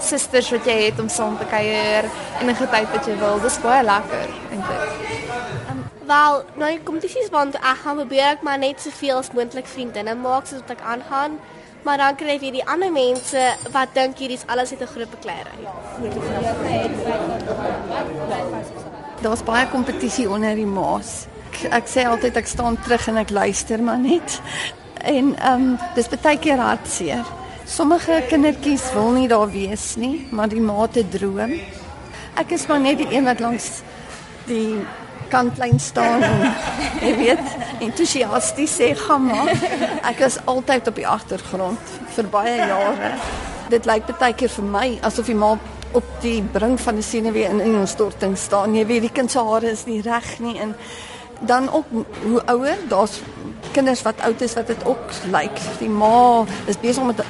susters 0.00 0.50
wat 0.50 0.64
jy 0.64 0.78
het 0.84 1.00
om 1.00 1.08
saam 1.08 1.38
te 1.38 1.44
kuier 1.44 2.04
en 2.40 2.46
'n 2.50 2.54
tyd 2.54 2.90
wat 2.92 3.06
jy 3.06 3.18
wil. 3.18 3.40
Dis 3.40 3.60
baie 3.60 3.82
lekker 3.82 4.28
eintlik. 4.50 4.90
Wel, 6.06 6.44
nou 6.54 6.70
die 6.70 6.82
kompetisies 6.82 7.30
want 7.30 7.54
ek 7.54 7.78
gaan 7.82 7.96
probeer 7.96 8.28
ek 8.36 8.42
maar 8.42 8.58
net 8.58 8.80
soveel 8.80 9.16
as 9.16 9.32
moontlik 9.32 9.66
vriendinne 9.66 10.14
maak 10.14 10.46
soos 10.46 10.60
wat 10.60 10.70
ek 10.70 10.84
aangaan. 10.86 11.38
Maar 11.82 11.96
dan 11.96 12.16
kry 12.18 12.38
jy 12.40 12.50
die 12.50 12.66
ander 12.66 12.92
mense 12.92 13.42
wat 13.72 13.88
dink 13.94 14.18
hierdie 14.18 14.36
is 14.36 14.46
alles 14.46 14.70
uit 14.70 14.80
'n 14.80 14.86
groot 14.86 15.10
bekleierery. 15.10 15.66
Daar's 19.20 19.42
baie 19.42 19.68
kompetisie 19.68 20.30
onder 20.30 20.54
die 20.54 20.66
maas. 20.66 21.26
Ek, 21.50 21.72
ek 21.72 21.86
sê 21.86 22.06
altyd 22.06 22.36
ek 22.36 22.46
staan 22.46 22.78
terug 22.82 23.08
en 23.08 23.16
ek 23.16 23.30
luister 23.30 23.82
maar 23.82 23.98
net. 23.98 24.40
En 25.06 25.34
ehm 25.38 25.62
um, 25.62 25.78
dis 25.94 26.08
baie 26.22 26.38
keer 26.38 26.58
hartseer. 26.58 27.26
Sommige 27.66 28.22
kindertjies 28.28 28.88
wil 28.94 29.12
nie 29.14 29.28
daar 29.30 29.50
wees 29.50 29.94
nie, 29.96 30.26
maar 30.30 30.48
die 30.50 30.60
maate 30.60 31.04
droom. 31.08 31.52
Ek 32.34 32.50
is 32.54 32.66
maar 32.66 32.80
net 32.82 32.98
die 32.98 33.08
een 33.14 33.24
wat 33.24 33.40
langs 33.40 33.68
die 34.46 34.82
kantlyn 35.30 35.78
staan 35.82 36.22
en 36.22 36.42
jy 37.06 37.14
weet 37.18 37.54
entoesiasties 37.86 38.76
sê 38.80 38.92
gaan 38.98 39.26
maar. 39.30 39.50
Ek 40.10 40.26
is 40.26 40.38
altyd 40.44 40.90
op 40.90 40.98
die 40.98 41.08
agtergrond 41.08 41.96
vir 42.18 42.30
baie 42.30 42.58
jare. 42.60 43.14
Dit 43.70 43.86
lyk 43.86 44.10
baie 44.18 44.34
keer 44.34 44.52
vir 44.58 44.70
my 44.76 44.86
asof 45.06 45.30
die 45.30 45.38
ma 45.38 45.54
op 45.96 46.14
die 46.22 46.40
brink 46.42 46.82
van 46.82 46.98
'n 46.98 47.02
senuwee 47.02 47.46
in 47.46 47.62
'n 47.62 47.82
instorting 47.82 48.38
staan. 48.38 48.74
Jy 48.74 48.86
weet 48.86 49.06
die 49.06 49.14
kind 49.20 49.30
se 49.30 49.38
hare 49.38 49.70
is 49.70 49.86
nie 49.86 50.02
reg 50.02 50.38
nie 50.38 50.58
en 50.58 50.74
dan 51.40 51.72
ook 51.72 51.84
hoe 52.22 52.42
ouer, 52.44 52.76
daar's 52.88 53.20
kinders 53.72 54.02
wat 54.02 54.20
oud 54.20 54.40
is 54.40 54.54
wat 54.54 54.66
dit 54.66 54.84
ook 54.84 55.10
lyk. 55.30 55.60
Die 55.78 55.88
ma 55.88 56.44
is 56.64 56.80
besig 56.80 57.02
om 57.02 57.06
met 57.06 57.24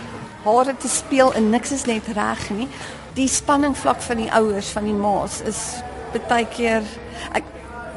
hare 0.45 0.77
te 0.77 0.89
speel 0.89 1.35
en 1.35 1.51
niks 1.51 1.73
is 1.73 1.85
net 1.85 2.07
reg 2.15 2.51
nie. 2.51 2.69
Die 3.15 3.29
spanning 3.29 3.77
vlak 3.77 4.01
van 4.01 4.17
die 4.17 4.31
ouers 4.33 4.69
van 4.77 4.85
die 4.85 4.95
ma's 4.95 5.41
is 5.43 5.63
baie 6.29 6.47
keer 6.49 6.85
ek 7.37 7.45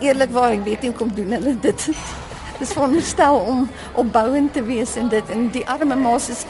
eerlikwaar 0.03 0.57
ek 0.57 0.65
weet 0.65 0.81
nie 0.81 0.89
hoe 0.91 0.97
kom 0.97 1.13
doen 1.15 1.31
hulle 1.37 1.53
dit. 1.61 1.85
Dis 2.59 2.73
veronderstel 2.75 3.37
om 3.39 3.69
opbouend 3.93 4.53
te 4.53 4.63
wees 4.63 4.97
en 4.99 5.07
dit 5.13 5.29
en 5.31 5.47
die 5.55 5.63
arme 5.67 5.95
ma's 5.95 6.27
is 6.33 6.43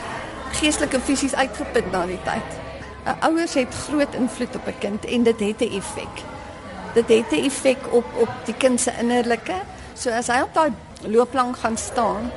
geestelik 0.58 0.98
en 0.98 1.06
fisies 1.06 1.36
uitgeput 1.38 1.92
na 1.94 2.06
die 2.10 2.22
tyd. 2.26 2.58
'n 3.06 3.16
Ouers 3.26 3.54
het 3.54 3.74
groot 3.86 4.14
invloed 4.14 4.56
op 4.56 4.68
'n 4.68 4.80
kind 4.80 5.06
en 5.06 5.24
dit 5.24 5.40
het 5.40 5.62
'n 5.62 5.78
effek. 5.78 6.26
Dit 6.94 7.08
het 7.08 7.32
'n 7.32 7.46
effek 7.46 7.78
op 7.92 8.06
op 8.18 8.30
die 8.46 8.56
kind 8.58 8.82
se 8.82 8.92
innerlike. 9.00 9.56
So 9.94 10.10
as 10.10 10.28
hy 10.28 10.42
op 10.42 10.54
daai 10.54 10.72
loopplank 11.06 11.58
gaan 11.58 11.78
staan, 11.78 12.32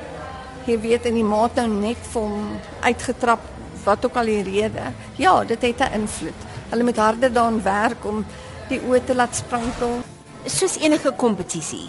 jy 0.65 0.79
weet 0.79 1.05
in 1.05 1.13
die 1.13 1.23
maat 1.23 1.55
nou 1.55 1.67
net 1.67 1.97
vir 2.11 2.21
hom 2.21 2.59
uitgetrap 2.81 3.39
wat 3.83 4.05
ook 4.05 4.15
al 4.15 4.25
die 4.25 4.43
rede. 4.43 4.93
Ja, 5.15 5.43
dit 5.43 5.61
het 5.61 5.79
'n 5.79 5.93
invloed. 5.93 6.39
Hulle 6.69 6.83
moet 6.83 6.97
harder 6.97 7.33
daaraan 7.33 7.63
werk 7.63 8.05
om 8.05 8.25
die 8.69 8.81
oë 8.81 9.03
te 9.05 9.15
laat 9.15 9.35
sprankel 9.35 10.01
soos 10.45 10.77
enige 10.81 11.11
kompetisie. 11.15 11.87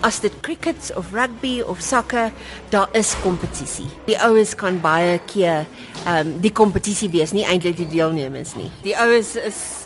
As 0.00 0.20
dit 0.20 0.32
cricket 0.40 0.92
of 0.96 1.12
rugby 1.12 1.60
of 1.60 1.80
sokker, 1.80 2.32
daar 2.68 2.88
is 2.92 3.14
kompetisie. 3.22 3.88
Die 4.06 4.18
oues 4.22 4.54
kan 4.54 4.80
baie 4.80 5.18
keer 5.26 5.66
ehm 6.04 6.26
um, 6.26 6.36
die 6.40 6.52
kompetisie 6.52 7.10
wees, 7.10 7.32
nie 7.32 7.44
eintlik 7.44 7.76
die 7.76 7.88
deelnemers 7.88 8.54
nie. 8.54 8.70
Die 8.84 8.94
oues 8.98 9.34
is 9.36 9.85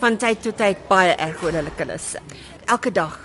van 0.00 0.16
tyd 0.16 0.42
tot 0.42 0.56
tyd 0.56 0.82
baie 0.88 1.14
erg 1.16 1.42
oor 1.44 1.52
hulle 1.52 1.72
kinders. 1.76 2.14
Elke 2.66 2.90
dag 2.90 3.18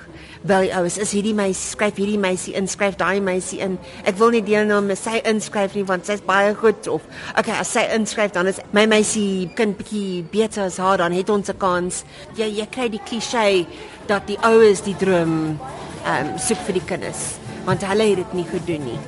bel 0.48 0.66
die 0.66 0.72
oues, 0.74 0.98
is 0.98 1.12
hierdie 1.14 1.36
meisie, 1.38 1.76
skryf 1.76 2.00
hierdie 2.02 2.20
meisie 2.22 2.56
in, 2.58 2.68
skryf 2.70 2.98
daai 2.98 3.22
meisie 3.22 3.60
in. 3.62 3.78
Ek 4.10 4.18
wil 4.18 4.34
nie 4.34 4.42
deelneem 4.46 4.90
met 4.90 5.00
sy 5.00 5.20
inskryf 5.30 5.76
nie 5.78 5.86
want 5.88 6.10
sy's 6.10 6.24
baie 6.26 6.56
goed 6.58 6.90
of 6.90 7.06
okay, 7.38 7.60
as 7.60 7.74
sy 7.76 7.86
inskryf 7.94 8.34
dan 8.34 8.50
is 8.50 8.62
my 8.74 8.88
meisie 8.90 9.52
kind 9.58 9.78
bietjie 9.78 10.24
beter 10.34 10.66
as 10.66 10.80
haar 10.82 11.02
dan 11.02 11.14
het 11.14 11.30
ons 11.30 11.50
'n 11.50 11.58
kans. 11.58 12.04
Jy 12.36 12.50
jy 12.58 12.68
kry 12.72 12.90
die 12.90 13.06
klise 13.06 13.66
dat 14.08 14.28
die 14.28 14.38
oues 14.42 14.82
die 14.82 14.98
droom 14.98 15.60
ehm 16.06 16.34
um, 16.34 16.38
soek 16.40 16.58
vir 16.66 16.74
die 16.74 16.88
kinders 16.90 17.38
want 17.66 17.84
hulle 17.86 18.04
het 18.04 18.18
dit 18.18 18.34
nie 18.34 18.46
gedoen 18.50 18.86
nie. 18.86 19.00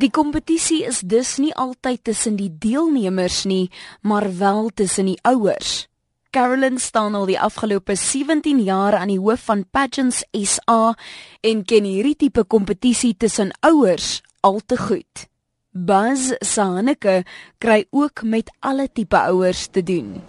Die 0.00 0.10
kompetisie 0.10 0.84
is 0.84 1.00
dus 1.00 1.36
nie 1.36 1.52
altyd 1.54 2.04
tussen 2.04 2.36
die 2.36 2.48
deelnemers 2.48 3.44
nie, 3.44 3.70
maar 4.00 4.38
wel 4.38 4.70
tussen 4.74 5.06
die 5.06 5.18
ouers. 5.22 5.89
Carolyn 6.30 6.78
staan 6.78 7.16
al 7.18 7.24
die 7.26 7.38
afgelope 7.42 7.96
17 7.98 8.60
jaar 8.62 8.94
aan 8.94 9.10
die 9.10 9.18
hoof 9.18 9.48
van 9.48 9.64
Pageants 9.66 10.22
SA 10.30 10.94
en 11.42 11.64
ken 11.66 11.88
hierdie 11.88 12.14
tipe 12.14 12.44
kompetisie 12.46 13.16
tussen 13.18 13.50
ouers 13.66 14.20
al 14.46 14.60
te 14.62 14.78
goed. 14.78 15.26
Buzz 15.74 16.30
Saneke 16.38 17.24
kry 17.58 17.82
ook 17.90 18.22
met 18.22 18.50
alle 18.62 18.86
tipe 18.92 19.18
ouers 19.18 19.66
te 19.74 19.82
doen. 19.82 20.20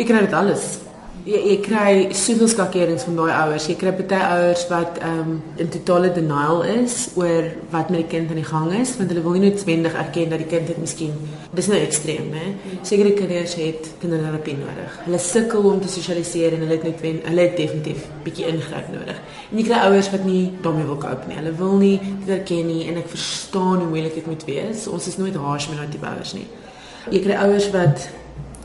Ek 0.00 0.08
kry 0.08 0.24
dit 0.24 0.32
alles 0.32 0.64
jy, 1.26 1.40
jy 1.50 1.56
kry 1.64 1.92
soveel 2.16 2.50
skakerings 2.50 3.06
van 3.08 3.18
daai 3.18 3.32
ouers. 3.34 3.66
Jy 3.70 3.76
kry 3.80 3.92
baie 3.98 4.20
ouers 4.36 4.66
wat 4.70 5.00
ehm 5.02 5.22
um, 5.22 5.34
in 5.62 5.70
totale 5.72 6.12
denial 6.14 6.62
is 6.76 7.08
oor 7.18 7.50
wat 7.72 7.90
met 7.90 8.04
die 8.04 8.10
kind 8.14 8.30
aan 8.30 8.40
die 8.40 8.46
gang 8.46 8.72
is, 8.80 8.94
want 8.98 9.10
hulle 9.12 9.24
wil 9.24 9.36
nie 9.36 9.48
noodwendig 9.48 9.96
erken 9.98 10.32
dat 10.32 10.42
die 10.42 10.50
kind 10.50 10.70
dit 10.70 10.80
miskien 10.82 11.16
dis 11.56 11.70
nou 11.70 11.78
ekstreem, 11.80 12.28
hè. 12.36 12.50
Sekere 12.84 13.14
kinders 13.16 13.54
het 13.58 13.88
kinderterapie 14.02 14.56
nodig. 14.58 14.98
Hulle 15.06 15.20
sukkel 15.22 15.68
om 15.70 15.80
te 15.80 15.90
sosialiseer 15.90 16.56
en 16.56 16.66
hulle 16.66 16.76
het 16.76 16.84
net 16.86 17.00
wen, 17.04 17.22
hulle 17.24 17.46
het 17.46 17.56
definitief 17.56 18.04
bietjie 18.26 18.50
ingryp 18.50 18.90
nodig. 18.92 19.22
En 19.50 19.60
jy 19.60 19.64
kry 19.68 19.80
ouers 19.88 20.10
wat 20.12 20.26
nie 20.28 20.42
daarmee 20.64 20.88
wil 20.90 21.00
cope 21.00 21.30
nie. 21.30 21.38
Hulle 21.40 21.54
wil 21.56 21.80
nie 21.80 21.96
dit 22.02 22.34
erken 22.36 22.68
nie 22.68 22.84
en 22.90 23.00
ek 23.00 23.10
verstaan 23.14 23.80
hoe 23.80 23.88
moeilik 23.88 24.18
dit 24.20 24.28
moet 24.28 24.46
wees. 24.48 24.86
Ons 24.92 25.08
is 25.10 25.18
nooit 25.20 25.40
harsh 25.46 25.70
met 25.72 25.80
daai 25.80 26.12
ouers 26.12 26.36
nie. 26.36 26.46
Jy 27.14 27.22
kry 27.24 27.40
ouers 27.46 27.70
wat 27.74 28.08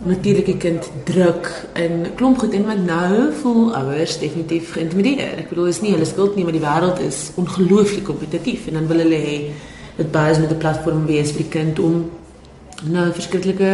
natuurlike 0.06 0.56
kind 0.58 0.88
druk 1.06 1.48
in 1.78 2.08
klomp 2.18 2.40
goed 2.42 2.56
en 2.58 2.66
wat 2.66 2.80
nou 2.86 3.30
voel 3.42 3.76
ouers 3.78 4.18
definitief 4.22 4.74
geïntimideer. 4.74 5.44
Ek 5.44 5.52
bedoel 5.52 5.70
is 5.70 5.82
nie 5.84 5.94
hulle 5.94 6.08
skuld 6.10 6.36
nie, 6.36 6.46
maar 6.48 6.58
die 6.58 6.64
wêreld 6.64 7.02
is 7.06 7.30
ongelooflik 7.42 8.08
kompetitief 8.10 8.68
en 8.68 8.80
dan 8.80 8.90
wil 8.90 9.04
hulle 9.04 9.20
hê 9.22 9.38
dit 9.98 10.12
baie 10.12 10.40
met 10.40 10.52
'n 10.52 10.58
platform 10.58 11.06
wees 11.06 11.32
vir 11.32 11.44
die 11.44 11.54
kind 11.54 11.80
om 11.80 12.10
nou 12.84 13.12
verskriklike 13.14 13.74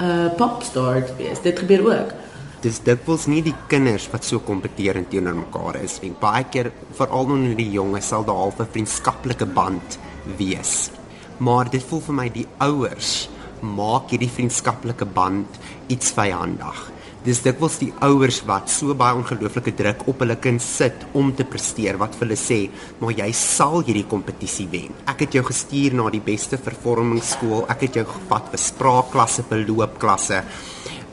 uh 0.00 0.28
popstar 0.36 1.04
te 1.06 1.14
wees. 1.16 1.40
Dit 1.42 1.58
gebeur 1.58 1.86
ook. 1.86 2.12
Dis 2.60 2.80
dikwels 2.82 3.26
nie 3.26 3.42
die 3.42 3.54
kinders 3.68 4.08
wat 4.12 4.24
so 4.24 4.38
kompeterend 4.38 5.10
teenoor 5.10 5.34
mekaar 5.34 5.76
is 5.82 6.00
nie. 6.02 6.12
Baie 6.20 6.44
keer 6.50 6.72
veral 6.92 7.24
onder 7.24 7.56
die 7.56 7.70
jonges 7.70 8.08
sal 8.08 8.24
daar 8.24 8.36
half 8.36 8.60
'n 8.60 8.66
vriendskaplike 8.72 9.46
band 9.46 9.98
wees. 10.36 10.90
Maar 11.38 11.70
dit 11.70 11.82
voel 11.82 12.00
vir 12.00 12.14
my 12.14 12.28
die 12.28 12.46
ouers 12.58 13.28
maak 13.62 14.10
hierdie 14.10 14.30
vriendskaplike 14.30 15.04
band 15.04 15.58
iets 15.88 16.12
vyandig. 16.16 16.86
Dis 17.26 17.40
dikwels 17.42 17.80
die 17.80 17.90
ouers 18.06 18.38
wat 18.46 18.70
so 18.70 18.94
baie 18.96 19.16
ongelooflike 19.18 19.72
druk 19.76 20.04
op 20.08 20.20
hulle 20.22 20.36
kind 20.38 20.62
sit 20.62 21.02
om 21.18 21.32
te 21.34 21.44
presteer 21.44 21.98
wat 21.98 22.14
vir 22.14 22.28
hulle 22.28 22.38
sê, 22.38 22.58
maar 23.02 23.10
jy 23.18 23.26
sal 23.34 23.82
hierdie 23.82 24.06
kompetisie 24.08 24.68
wen. 24.70 24.94
Ek 25.10 25.26
het 25.26 25.34
jou 25.34 25.42
gestuur 25.48 25.96
na 25.98 26.06
die 26.14 26.22
beste 26.24 26.60
vervormingsskool, 26.62 27.66
ek 27.74 27.88
het 27.88 27.98
jou 27.98 28.06
gevat 28.12 28.48
vir 28.52 28.62
spraakklasse, 28.62 29.44
beloopklasse. 29.50 30.40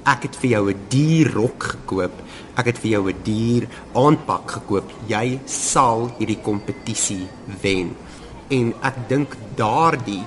Ek 0.06 0.30
het 0.30 0.38
vir 0.38 0.50
jou 0.52 0.64
'n 0.70 0.86
dierrok 0.90 1.64
gekoop. 1.74 2.16
Ek 2.56 2.66
het 2.66 2.78
vir 2.78 2.92
jou 2.92 3.10
'n 3.10 3.24
dier 3.24 3.68
aanpak 3.96 4.52
gekoop. 4.52 4.92
Jy 5.10 5.40
sal 5.46 6.14
hierdie 6.20 6.42
kompetisie 6.42 7.28
wen. 7.62 7.96
En 8.50 8.74
ek 8.84 9.10
dink 9.10 9.36
daardie 9.56 10.24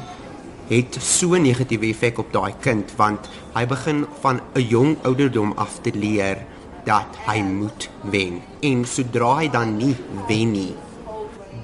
het 0.69 0.99
so 1.01 1.35
'n 1.35 1.43
negatiewe 1.43 1.89
effek 1.89 2.19
op 2.19 2.33
daai 2.33 2.53
kind 2.61 2.93
want 2.97 3.29
hy 3.55 3.67
begin 3.67 4.07
van 4.21 4.41
'n 4.55 4.69
jong 4.69 4.97
ouderdom 5.03 5.53
af 5.57 5.79
te 5.83 5.93
leer 5.95 6.47
dat 6.85 7.17
hy 7.27 7.43
moet 7.43 7.91
wen. 8.03 8.43
En 8.61 8.85
sodra 8.85 9.37
hy 9.37 9.49
dan 9.49 9.77
nie 9.77 9.97
wen 10.29 10.53
nie, 10.53 10.75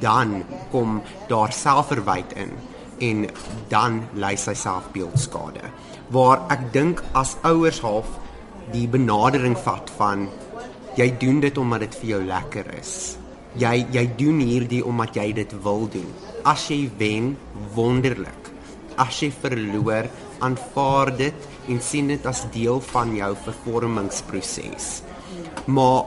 dan 0.00 0.44
kom 0.70 1.02
daar 1.28 1.52
selfverwyd 1.52 2.32
in 2.36 2.52
en 2.98 3.26
dan 3.68 4.02
lei 4.14 4.36
sy 4.36 4.54
selfbeeldskade. 4.54 5.60
Waar 6.08 6.44
ek 6.48 6.72
dink 6.72 7.02
as 7.12 7.36
ouers 7.42 7.80
half 7.80 8.06
die 8.72 8.86
benadering 8.88 9.56
vat 9.58 9.90
van 9.98 10.28
jy 10.96 11.10
doen 11.18 11.40
dit 11.40 11.58
omdat 11.58 11.80
dit 11.80 11.94
vir 11.94 12.08
jou 12.08 12.22
lekker 12.24 12.74
is. 12.78 13.16
Jy 13.58 13.86
jy 13.92 14.06
doen 14.18 14.40
hierdie 14.40 14.84
omdat 14.84 15.14
jy 15.14 15.32
dit 15.32 15.52
wil 15.62 15.88
doen. 15.88 16.10
As 16.44 16.68
jy 16.68 16.90
wen, 16.98 17.36
wonderlik. 17.74 18.53
As 19.00 19.20
jy 19.22 19.30
verloor, 19.34 20.08
aanvaar 20.44 21.10
dit 21.16 21.48
en 21.68 21.80
sien 21.82 22.10
dit 22.12 22.26
as 22.26 22.44
deel 22.54 22.80
van 22.92 23.14
jou 23.16 23.30
vervormingsproses. 23.46 24.88
Maar 25.66 26.04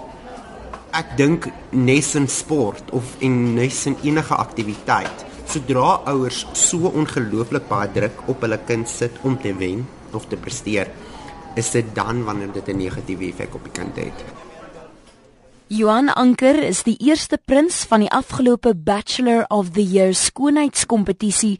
ek 0.98 1.16
dink 1.20 1.50
nes 1.76 2.14
in 2.16 2.28
sport 2.32 2.94
of 2.96 3.18
en 3.24 3.36
nes 3.58 3.82
in 3.90 3.98
enige 4.08 4.38
aktiwiteit, 4.38 5.26
sodra 5.48 6.02
ouers 6.12 6.46
so 6.58 6.92
ongelooflik 6.92 7.68
baie 7.70 7.92
druk 7.96 8.26
op 8.32 8.44
hulle 8.46 8.60
kind 8.68 8.90
sit 8.90 9.20
om 9.28 9.38
te 9.42 9.54
wen 9.58 9.86
of 10.16 10.28
te 10.32 10.40
presteer, 10.40 10.92
is 11.58 11.72
dit 11.74 11.96
dan 11.96 12.24
wanneer 12.24 12.52
dit 12.54 12.68
'n 12.70 12.78
negatiewe 12.78 13.30
effek 13.30 13.56
op 13.56 13.64
die 13.64 13.76
kind 13.82 13.96
het. 13.96 14.47
Johan 15.68 16.08
Anker 16.16 16.56
is 16.64 16.86
die 16.88 16.96
eerste 17.04 17.36
prins 17.36 17.82
van 17.92 18.00
die 18.00 18.12
afgelope 18.16 18.72
Bachelor 18.72 19.42
of 19.52 19.74
the 19.76 19.84
Year 19.84 20.14
skoonheidskompetisie 20.16 21.58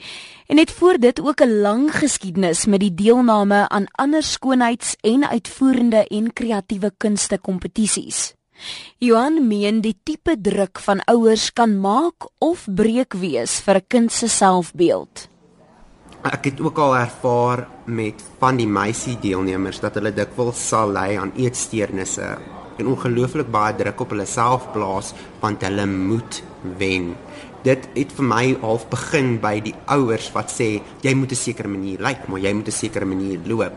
en 0.48 0.62
het 0.62 0.72
voor 0.72 0.96
dit 0.96 1.20
ook 1.20 1.44
'n 1.44 1.60
lang 1.62 1.92
geskiedenis 1.92 2.66
met 2.66 2.80
die 2.80 2.94
deelname 2.94 3.68
aan 3.70 3.86
ander 3.92 4.24
skoonheids- 4.24 4.96
en 5.02 5.28
uitvoerende 5.28 6.08
en 6.08 6.34
kreatiewe 6.34 6.92
kunste 6.98 7.38
kompetisies. 7.38 8.34
Johan 8.98 9.48
meen 9.48 9.82
die 9.82 10.00
tipe 10.04 10.42
druk 10.42 10.80
van 10.80 11.04
ouers 11.04 11.54
kan 11.54 11.80
maak 11.80 12.30
of 12.38 12.68
breek 12.76 13.14
wees 13.14 13.60
vir 13.60 13.76
'n 13.76 13.88
kind 13.88 14.12
se 14.12 14.28
selfbeeld. 14.28 15.28
Ek 16.24 16.46
het 16.46 16.62
ook 16.62 16.78
al 16.78 16.96
ervaar 16.96 17.68
met 17.86 18.24
van 18.40 18.56
die 18.56 18.68
meisie 18.68 19.18
deelnemers 19.20 19.80
dat 19.80 19.94
hulle 19.94 20.14
dikwels 20.14 20.68
sal 20.68 20.92
ly 20.92 21.18
aan 21.18 21.32
eetsteurnisse 21.36 22.38
en 22.78 22.88
ongelooflik 22.88 23.52
baie 23.52 23.76
druk 23.76 24.02
op 24.02 24.10
hulle 24.16 24.26
self 24.26 24.72
plaas 24.74 25.14
want 25.42 25.62
hulle 25.62 25.86
moet 25.86 26.42
wen. 26.78 27.16
Dit 27.66 27.90
het 27.96 28.14
vir 28.16 28.28
my 28.28 28.44
half 28.62 28.86
begin 28.92 29.38
by 29.44 29.58
die 29.66 29.74
ouers 29.92 30.30
wat 30.36 30.54
sê 30.54 30.70
jy 31.02 31.14
moet 31.14 31.32
'n 31.32 31.36
sekere 31.36 31.68
manier 31.68 32.00
lyk, 32.00 32.08
like, 32.08 32.30
maar 32.32 32.40
jy 32.40 32.54
moet 32.54 32.68
'n 32.68 32.72
sekere 32.72 33.06
manier 33.06 33.40
loop. 33.46 33.74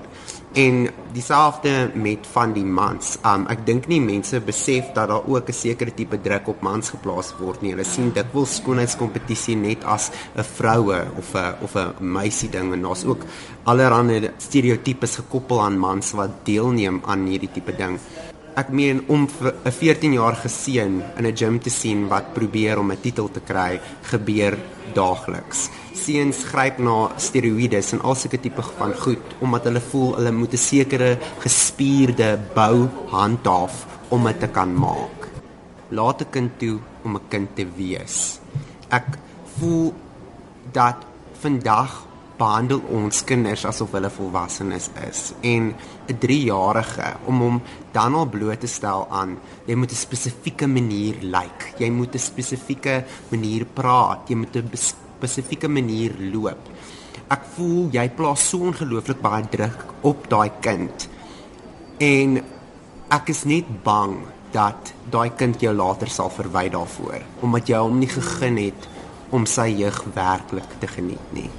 En 0.52 0.88
dieselfde 1.12 1.90
met 1.95 2.26
van 2.33 2.52
die 2.52 2.64
mans. 2.64 3.19
Um 3.25 3.47
ek 3.47 3.66
dink 3.66 3.87
nie 3.87 4.00
mense 4.00 4.40
besef 4.40 4.92
dat 4.95 5.09
daar 5.09 5.26
ook 5.26 5.49
'n 5.49 5.52
sekere 5.52 5.95
tipe 5.95 6.21
druk 6.21 6.49
op 6.49 6.61
mans 6.61 6.90
geplaas 6.90 7.35
word 7.38 7.62
nie. 7.62 7.71
Hulle 7.71 7.85
sien 7.85 8.12
dit 8.12 8.26
wil 8.33 8.47
skoonheidskompetisie 8.47 9.57
net 9.57 9.85
as 9.85 10.11
'n 10.37 10.42
vroue 10.42 11.07
of 11.16 11.35
'n 11.35 11.54
of 11.62 11.76
'n 11.76 11.95
meisie 12.00 12.50
ding 12.50 12.73
en 12.73 12.83
daar's 12.83 13.04
ook 13.04 13.25
allerlei 13.64 14.30
stereotypes 14.38 15.16
gekoppel 15.16 15.61
aan 15.61 15.78
mans 15.78 16.11
wat 16.12 16.30
deelneem 16.45 17.00
aan 17.07 17.26
hierdie 17.26 17.52
tipe 17.52 17.76
ding 17.76 17.99
ek 18.61 18.69
meen 18.76 19.00
om 19.09 19.23
'n 19.25 19.73
14-jarige 19.81 20.49
seun 20.49 21.02
in 21.19 21.26
'n 21.26 21.37
gym 21.37 21.59
te 21.59 21.71
sien 21.71 22.09
wat 22.09 22.35
probeer 22.35 22.79
om 22.79 22.90
'n 22.93 23.00
titel 23.00 23.29
te 23.31 23.40
kry, 23.40 23.81
gebeur 24.02 24.59
daagliks. 24.95 25.71
Seuns 25.95 26.45
gryp 26.50 26.79
na 26.79 27.11
steroïdes 27.17 27.93
en 27.93 28.00
al 28.02 28.14
sulke 28.14 28.40
tipe 28.40 28.62
van 28.62 28.93
goed 29.05 29.26
omdat 29.40 29.64
hulle 29.64 29.81
voel 29.90 30.14
hulle 30.17 30.33
moet 30.33 30.52
'n 30.52 30.67
sekere 30.73 31.19
gespierde 31.45 32.38
bou 32.55 32.88
handhaaf 33.09 33.75
om 34.09 34.25
dit 34.26 34.40
te 34.40 34.49
kan 34.49 34.75
maak. 34.75 35.19
Laat 35.90 36.21
'n 36.21 36.31
kind 36.31 36.59
toe 36.59 36.79
om 37.05 37.17
'n 37.17 37.29
kind 37.29 37.49
te 37.57 37.67
wees. 37.76 38.40
Ek 38.90 39.07
voel 39.59 39.95
dat 40.73 40.97
vandag 41.40 42.10
behandel 42.40 42.80
ons 42.97 43.23
kinders 43.28 43.66
asof 43.68 43.92
hulle 43.97 44.11
volwassenes 44.11 44.88
is. 45.09 45.20
En 45.44 45.75
'n 46.09 46.18
3-jarige 46.25 47.09
om 47.26 47.40
hom 47.44 47.61
dan 47.92 48.14
al 48.14 48.26
bloot 48.26 48.61
te 48.61 48.66
stel 48.66 49.06
aan 49.11 49.37
jy 49.66 49.75
moet 49.75 49.92
'n 49.92 50.04
spesifieke 50.06 50.66
manier 50.66 51.14
lyk. 51.20 51.30
Like, 51.30 51.75
jy 51.78 51.90
moet 51.90 52.14
'n 52.14 52.18
spesifieke 52.18 53.04
manier 53.30 53.64
praat. 53.64 54.28
Jy 54.28 54.37
moet 54.37 54.56
'n 54.56 54.70
spesifieke 54.73 55.68
manier 55.68 56.12
loop. 56.32 56.68
Ek 57.30 57.42
voel 57.54 57.88
jy 57.92 58.09
plaas 58.09 58.49
so 58.49 58.59
ongelooflik 58.59 59.20
baie 59.20 59.49
druk 59.50 59.85
op 60.02 60.28
daai 60.28 60.50
kind. 60.61 61.09
En 61.98 62.42
ek 63.11 63.29
is 63.29 63.44
net 63.44 63.66
bang 63.83 64.16
dat 64.53 64.92
daai 65.11 65.31
kind 65.38 65.61
jou 65.62 65.72
later 65.74 66.11
sal 66.11 66.31
verwy 66.31 66.68
daarvoor 66.70 67.22
omdat 67.46 67.70
jy 67.70 67.79
hom 67.79 67.98
nie 68.03 68.11
gegeen 68.11 68.59
het 68.59 68.88
om 69.31 69.46
sy 69.46 69.70
jeug 69.83 70.05
werklik 70.14 70.79
te 70.83 70.90
geniet 70.90 71.35
nie 71.35 71.50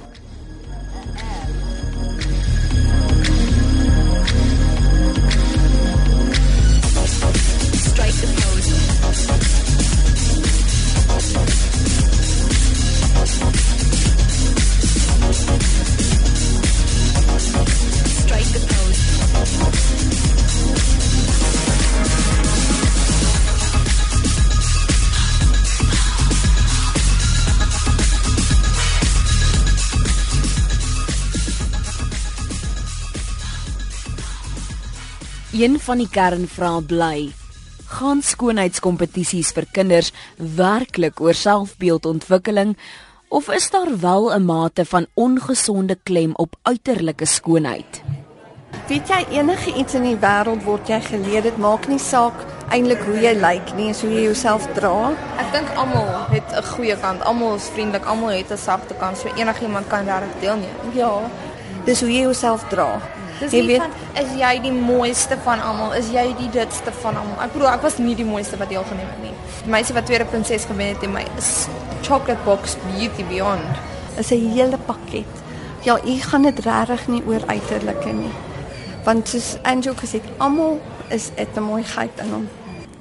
Een 35.62 35.76
van 35.78 36.00
die 36.00 36.08
kernvrae 36.10 36.82
bly: 36.90 37.18
gaan 37.86 38.18
skoonheidskompetisies 38.26 39.52
vir 39.54 39.68
kinders 39.76 40.08
werklik 40.58 41.20
oor 41.22 41.38
selfbeeldontwikkeling 41.38 42.72
of 43.30 43.50
is 43.58 43.68
daar 43.70 43.92
wel 44.00 44.32
'n 44.34 44.44
mate 44.44 44.84
van 44.84 45.06
ongesonde 45.14 45.96
klem 46.02 46.32
op 46.34 46.56
uiterlike 46.62 47.26
skoonheid? 47.26 48.02
Weet 48.88 49.08
jy 49.08 49.26
enige 49.38 49.74
iets 49.74 49.94
in 49.94 50.02
die 50.02 50.16
wêreld 50.16 50.64
word 50.64 50.88
jy 50.88 51.00
geleer 51.00 51.42
dit 51.42 51.58
maak 51.58 51.88
nie 51.88 51.98
saak 51.98 52.34
eintlik 52.68 53.00
hoe 53.06 53.20
jy 53.20 53.34
lyk 53.34 53.74
nie, 53.76 53.88
is 53.88 54.00
hoe 54.00 54.10
jy 54.10 54.22
jouself 54.22 54.66
dra. 54.74 55.12
Ek 55.38 55.52
dink 55.52 55.68
almal 55.76 56.26
het 56.30 56.52
'n 56.56 56.62
goeie 56.74 56.96
kant, 56.96 57.22
almal 57.22 57.54
is 57.54 57.70
vriendelik, 57.74 58.06
almal 58.06 58.28
het 58.28 58.50
'n 58.50 58.56
sagte 58.56 58.94
kant, 58.94 59.18
so 59.18 59.28
enigiemand 59.36 59.86
kan 59.86 60.04
regtig 60.06 60.40
deelneem. 60.40 60.76
Ja. 60.92 61.20
Dis 61.84 62.00
hoe 62.00 62.12
jy 62.12 62.20
jouself 62.20 62.64
dra. 62.68 63.00
Dis 63.42 63.54
jy 63.56 63.62
weet, 63.66 63.96
is 64.20 64.34
jy 64.38 64.52
die 64.62 64.72
mooiste 64.72 65.36
van 65.42 65.62
almal? 65.66 65.94
Is 65.98 66.12
jy 66.14 66.24
die 66.38 66.48
ditste 66.54 66.92
van 67.02 67.18
almal? 67.18 67.40
Ek 67.42 67.54
bedoel, 67.56 67.70
ek 67.72 67.82
was 67.86 67.98
nie 67.98 68.14
die 68.18 68.26
mooiste 68.26 68.58
wat 68.60 68.70
deelgeneem 68.70 69.08
het 69.10 69.22
nie. 69.24 69.34
Die 69.64 69.72
meisie 69.74 69.96
wat 69.96 70.06
tweede 70.06 70.28
prinses 70.30 70.66
gewen 70.70 70.92
het, 70.92 71.06
my 71.10 71.24
is 71.40 71.66
chocolate 72.06 72.42
box 72.46 72.76
beauty 72.86 73.26
beyond. 73.26 73.82
Is 74.18 74.30
'n 74.30 74.54
hele 74.54 74.78
pakket. 74.86 75.42
Ja, 75.82 75.98
u 75.98 76.20
gaan 76.20 76.42
dit 76.42 76.58
regtig 76.58 77.08
nie 77.08 77.22
oor 77.26 77.42
uiterlike 77.46 78.12
nie. 78.12 78.34
Want 79.04 79.28
soos 79.28 79.56
Angel 79.62 79.94
gesê 79.94 80.22
het, 80.22 80.28
almal 80.38 80.80
is 81.08 81.30
'n 81.34 81.60
mooi 81.60 81.82
geit 81.82 82.18
in 82.22 82.30
hom. 82.30 82.48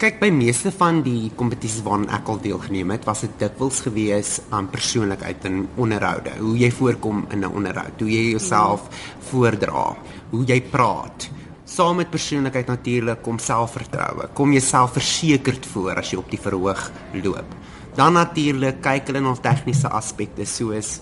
Kyk 0.02 0.16
by 0.18 0.32
meeste 0.34 0.72
van 0.74 1.04
die 1.06 1.28
kompetisies 1.38 1.84
waaraan 1.86 2.08
ek 2.16 2.30
al 2.34 2.40
deelgeneem 2.42 2.90
het, 2.90 3.04
was 3.06 3.20
dit 3.22 3.36
dikwels 3.38 3.84
gewees 3.86 4.32
aan 4.50 4.66
persoonlikheid 4.74 5.46
en 5.46 5.60
onderhoude. 5.78 6.34
Hoe 6.40 6.56
jy 6.58 6.72
voorkom 6.74 7.20
in 7.30 7.46
'n 7.46 7.52
onderhoud, 7.60 8.02
hoe 8.02 8.10
jy 8.10 8.32
jouself 8.32 8.90
voordra, 9.30 9.96
hoe 10.32 10.44
jy 10.44 10.60
praat. 10.72 11.30
Saam 11.66 11.98
met 11.98 12.10
persoonlikheid 12.10 12.68
natuurlik 12.68 13.22
kom 13.22 13.38
selfvertroue. 13.38 14.30
Kom 14.34 14.52
jy 14.54 14.60
selfversekerd 14.60 15.66
voor 15.66 15.96
as 15.96 16.10
jy 16.10 16.18
op 16.18 16.32
die 16.32 16.42
verhoog 16.42 16.92
loop. 17.14 17.56
Dan 17.96 18.14
natuurlik 18.14 18.82
kyk 18.82 19.08
hulle 19.08 19.22
na 19.22 19.36
tegniese 19.36 19.88
aspekte 19.88 20.46
soos 20.46 21.00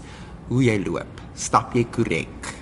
hoe 0.49 0.63
jy 0.63 0.77
loop. 0.85 1.21
Stap 1.35 1.73
jy 1.73 1.85
korrek? 1.85 2.53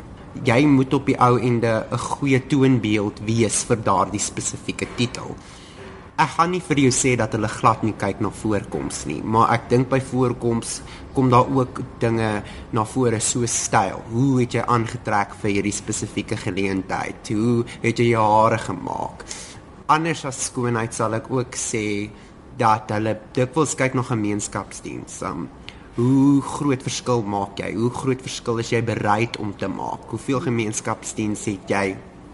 Jy 0.44 0.66
moet 0.66 0.94
op 0.94 1.06
die 1.06 1.18
ou 1.18 1.40
ende 1.40 1.88
'n 1.92 1.98
goeie 1.98 2.48
toonbeeld 2.48 3.22
wees 3.26 3.64
vir 3.64 3.78
daardie 3.84 4.20
spesifieke 4.20 4.88
titel 4.96 5.36
ek 6.18 6.32
gaan 6.34 6.50
nie 6.50 6.62
vir 6.66 6.80
jou 6.82 6.94
sê 6.96 7.12
dat 7.20 7.36
hulle 7.38 7.50
glad 7.52 7.84
nie 7.86 7.94
kyk 8.02 8.24
na 8.26 8.32
voorkoms 8.34 9.04
nie, 9.10 9.20
maar 9.22 9.52
ek 9.54 9.68
dink 9.70 9.90
by 9.92 10.00
voorkoms 10.02 10.80
kom 11.14 11.30
daar 11.30 11.46
ook 11.46 11.82
dinge 12.02 12.30
na 12.74 12.86
vore 12.90 13.20
so 13.22 13.46
styl. 13.46 14.02
Hoe 14.10 14.40
het 14.42 14.58
jy 14.58 14.64
aangetrek 14.66 15.36
vir 15.42 15.54
hierdie 15.56 15.76
spesifieke 15.78 16.38
geleentheid? 16.42 17.30
Hoe 17.34 17.66
het 17.86 18.02
jy 18.02 18.12
jou 18.16 18.26
hare 18.26 18.58
gemaak? 18.62 19.28
Anders 19.94 20.26
as 20.26 20.42
skoonheid 20.50 20.98
sal 20.98 21.18
ek 21.18 21.30
ook 21.34 21.58
sê 21.58 21.86
dat 22.58 22.90
hulle 22.96 23.14
dikwels 23.38 23.78
kyk 23.78 23.94
na 23.98 24.06
gemeenskapsdiens. 24.06 25.22
Um, 25.26 25.48
hoe 25.98 26.42
groot 26.42 26.82
verskil 26.86 27.22
maak 27.30 27.62
jy? 27.62 27.72
Hoe 27.78 27.94
groot 27.94 28.22
verskil 28.26 28.66
is 28.66 28.74
jy 28.74 28.82
bereid 28.86 29.38
om 29.42 29.54
te 29.58 29.70
maak? 29.70 30.10
Hoeveel 30.10 30.42
gemeenskapsdiens 30.50 31.46
het 31.50 31.70
jy 31.70 31.88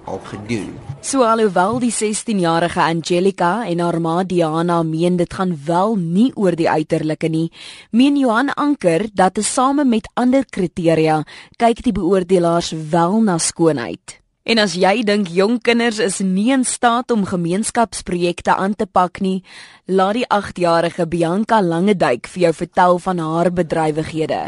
al 0.06 0.20
gedoen. 0.24 0.74
So 1.02 1.24
alhoewel 1.28 1.80
die 1.84 1.92
16-jarige 1.92 2.82
Angelica 2.82 3.66
en 3.68 3.80
haar 3.84 4.00
ma 4.02 4.24
Diana 4.24 4.82
meen 4.84 5.18
dit 5.18 5.34
gaan 5.34 5.58
wel 5.66 5.96
nie 6.00 6.32
oor 6.36 6.56
die 6.56 6.70
uiterlike 6.70 7.28
nie, 7.28 7.52
meen 7.92 8.18
Johan 8.18 8.54
Anker 8.56 9.08
dat 9.14 9.36
dit 9.36 9.46
same 9.46 9.86
met 9.86 10.10
ander 10.14 10.46
kriteria 10.46 11.24
kyk 11.58 11.84
die 11.84 11.96
beoordelaars 11.96 12.74
wel 12.92 13.22
na 13.22 13.38
skoonheid. 13.38 14.20
En 14.44 14.60
as 14.60 14.74
jy 14.76 15.06
dink 15.08 15.30
jong 15.32 15.62
kinders 15.64 16.02
is 16.04 16.20
nie 16.20 16.50
in 16.52 16.66
staat 16.68 17.12
om 17.16 17.24
gemeenskapsprojekte 17.24 18.56
aan 18.56 18.76
te 18.76 18.86
pak 18.86 19.22
nie, 19.24 19.40
laat 19.88 20.20
die 20.20 20.28
8-jarige 20.28 21.08
Bianca 21.08 21.62
Langeduik 21.64 22.28
vir 22.28 22.50
jou 22.50 22.54
vertel 22.64 23.00
van 23.00 23.24
haar 23.24 23.52
bedrywighede. 23.56 24.42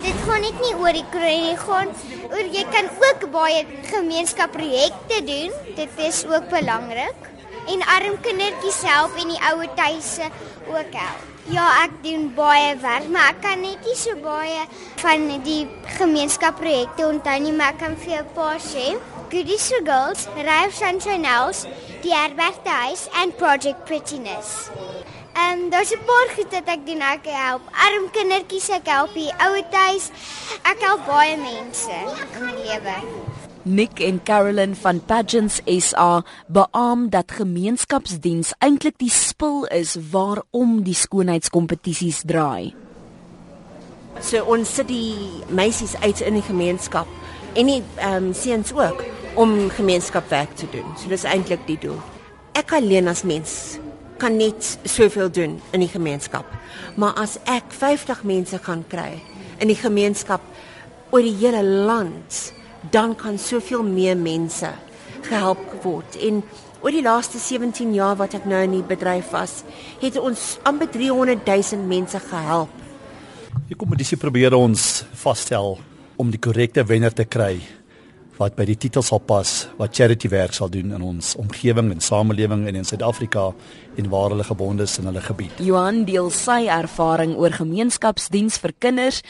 Dit 0.00 0.16
gaan 0.24 0.40
net 0.40 0.60
nie 0.62 0.76
oor 0.80 0.96
die 0.96 1.06
kroon 1.12 1.42
nie, 1.44 1.56
gaan 1.60 1.90
oor 2.30 2.46
jy 2.54 2.62
kan 2.72 2.86
ook 3.04 3.26
baie 3.34 3.64
gemeenskapprojekte 3.90 5.18
doen. 5.28 5.52
Dit 5.76 6.00
is 6.00 6.22
ook 6.24 6.48
belangrik. 6.52 7.28
En 7.68 7.84
arm 7.96 8.16
kindertjies 8.24 8.80
help 8.88 9.18
en 9.20 9.34
die 9.34 9.42
ouer 9.50 9.68
tuise 9.76 10.30
ook 10.70 10.96
help. 10.96 11.26
Ja, 11.50 11.66
ek 11.84 12.00
doen 12.04 12.28
baie 12.36 12.74
werk, 12.80 13.06
maar 13.12 13.34
ek 13.34 13.40
kan 13.44 13.60
net 13.64 13.84
nie 13.84 13.96
so 13.98 14.16
baie 14.22 14.64
van 15.02 15.24
die 15.44 15.62
gemeenskapprojekte 15.98 17.08
onthou 17.08 17.38
nie, 17.42 17.54
maar 17.56 17.74
ek 17.74 17.80
kan 17.84 17.96
vir 17.96 18.12
jou 18.14 18.24
'n 18.24 18.34
paar 18.34 18.60
sê. 18.60 18.86
Goodies 19.30 19.68
for 19.68 19.82
Girls, 19.84 20.26
Rive 20.36 20.74
Sunshine 20.74 21.26
House, 21.26 21.66
die 22.02 22.14
Herbergte 22.14 22.70
Huis 22.70 23.08
en 23.22 23.32
Project 23.32 23.84
Prettiness. 23.84 24.70
Ehm 25.32 25.58
um, 25.58 25.70
daar's 25.70 25.92
'n 25.92 26.04
paar 26.06 26.28
goed 26.34 26.50
wat 26.50 26.66
ek 26.66 26.86
doen. 26.86 27.00
Ek 27.00 27.24
help 27.24 27.62
arm 27.72 28.10
kindertjies, 28.10 28.68
ek 28.68 28.86
help 28.86 29.14
die 29.14 29.32
ouetes. 29.38 30.10
Ek 30.62 30.80
help 30.80 31.06
baie 31.06 31.36
mense 31.36 31.90
in 32.36 32.44
my 32.44 32.52
lewe. 32.52 32.96
Nick 33.62 34.00
en 34.00 34.22
Carolyn 34.22 34.76
van 34.76 35.04
Pageants 35.04 35.60
SA 35.64 36.24
beamoen 36.46 37.08
dat 37.08 37.30
gemeenskapsdiens 37.30 38.54
eintlik 38.58 38.98
die 38.98 39.10
spul 39.10 39.64
is 39.64 39.96
waarom 40.10 40.82
die 40.82 40.94
skoonheidskompetisies 40.94 42.22
draai. 42.24 42.74
So 44.20 44.44
ons 44.44 44.74
sit 44.74 44.88
die 44.88 45.14
meisies 45.48 45.96
uit 46.00 46.20
in 46.20 46.34
die 46.34 46.46
gemeenskap 46.46 47.06
en 47.52 47.66
die 47.66 47.82
ehm 47.96 48.30
um, 48.30 48.32
seuns 48.34 48.72
ook 48.72 49.04
om 49.34 49.70
gemeenskapwerk 49.70 50.56
te 50.56 50.66
doen. 50.70 50.96
So 50.96 51.08
dis 51.08 51.24
eintlik 51.24 51.66
die 51.66 51.78
doel. 51.78 52.00
Ek 52.52 52.72
alleen 52.72 53.08
as 53.08 53.22
mens 53.22 53.78
kan 54.20 54.36
net 54.36 54.76
soveel 54.84 55.30
doen 55.32 55.58
in 55.72 55.82
die 55.82 55.90
gemeenskap. 55.90 56.46
Maar 57.00 57.16
as 57.20 57.38
ek 57.48 57.72
50 57.72 58.22
mense 58.28 58.60
gaan 58.62 58.84
kry 58.88 59.14
in 59.60 59.70
die 59.72 59.78
gemeenskap 59.78 60.44
oor 61.10 61.24
die 61.24 61.36
hele 61.40 61.62
land, 61.64 62.52
dan 62.92 63.16
kan 63.18 63.38
soveel 63.40 63.82
meer 63.84 64.16
mense 64.16 64.70
gehelp 65.26 65.62
word. 65.84 66.16
En 66.20 66.42
oor 66.80 66.94
die 66.94 67.04
laaste 67.04 67.40
17 67.40 67.94
jaar 67.96 68.16
wat 68.20 68.36
ek 68.38 68.46
nou 68.48 68.62
in 68.64 68.78
die 68.78 68.86
bedryf 68.86 69.32
was, 69.34 69.60
het 70.00 70.16
ons 70.20 70.54
amper 70.68 70.88
300 70.92 71.44
000 71.44 71.88
mense 71.88 72.20
gehelp. 72.30 72.72
Die 73.68 73.76
kompetisie 73.76 74.18
probeer 74.20 74.54
ons 74.56 75.04
vasstel 75.20 75.78
om 76.20 76.30
die 76.30 76.40
korrekte 76.40 76.84
wenner 76.86 77.12
te 77.14 77.26
kry 77.26 77.58
wat 78.40 78.56
by 78.56 78.64
die 78.64 78.78
titel 78.80 79.04
sal 79.04 79.20
pas 79.20 79.50
wat 79.76 79.92
charity 79.96 80.30
werk 80.32 80.56
sal 80.56 80.70
doen 80.72 80.94
in 80.96 81.04
ons 81.04 81.34
omgewing 81.40 81.90
en 81.92 82.00
samelewing 82.00 82.64
en 82.70 82.80
in 82.80 82.88
Suid-Afrika 82.88 83.50
en 84.00 84.08
waar 84.12 84.32
hulle 84.32 84.46
gebonde 84.48 84.88
is 84.88 84.96
in 84.98 85.10
hulle 85.10 85.20
gebied. 85.20 85.60
Johan 85.60 86.06
deel 86.08 86.30
sy 86.32 86.64
ervaring 86.72 87.36
oor 87.36 87.52
gemeenskapsdiens 87.52 88.56
vir 88.64 88.72
kinders 88.80 89.20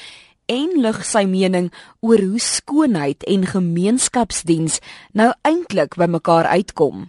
en 0.51 0.79
lig 0.83 1.03
sy 1.07 1.25
mening 1.27 1.71
oor 2.07 2.23
hoe 2.23 2.43
skoonheid 2.43 3.27
en 3.31 3.51
gemeenskapsdiens 3.51 4.79
nou 5.19 5.33
eintlik 5.47 5.99
bymekaar 5.99 6.47
uitkom. 6.55 7.09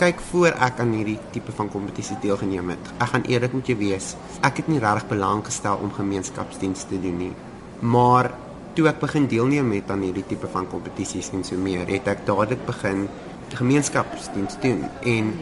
Kyk 0.00 0.20
voor 0.30 0.54
ek 0.56 0.78
aan 0.80 0.94
hierdie 0.96 1.18
tipe 1.34 1.52
van 1.52 1.68
kompetisie 1.68 2.16
deelgeneem 2.22 2.72
het. 2.72 2.92
Ek 2.96 3.12
gaan 3.12 3.26
eerlik 3.28 3.52
met 3.52 3.68
jou 3.68 3.76
wees. 3.76 4.14
Ek 4.40 4.62
het 4.62 4.70
nie 4.72 4.80
regtig 4.80 5.10
belang 5.12 5.44
gestel 5.44 5.76
om 5.84 5.92
gemeenskapsdiens 5.92 6.86
te 6.88 6.96
doen 7.02 7.18
nie. 7.28 7.34
Maar 7.84 8.32
toe 8.80 8.88
ek 8.88 9.00
begin 9.02 9.26
deelneem 9.28 9.66
met 9.68 9.90
aan 9.92 10.00
hierdie 10.06 10.24
tipe 10.24 10.48
van 10.48 10.64
kompetisies 10.70 11.28
en 11.36 11.42
so 11.44 11.60
meer, 11.60 11.84
het 11.90 12.06
ek 12.08 12.22
dadelik 12.24 12.62
begin 12.64 13.02
gemeenskapsdiens 13.52 14.56
doen 14.62 14.86
en 15.10 15.32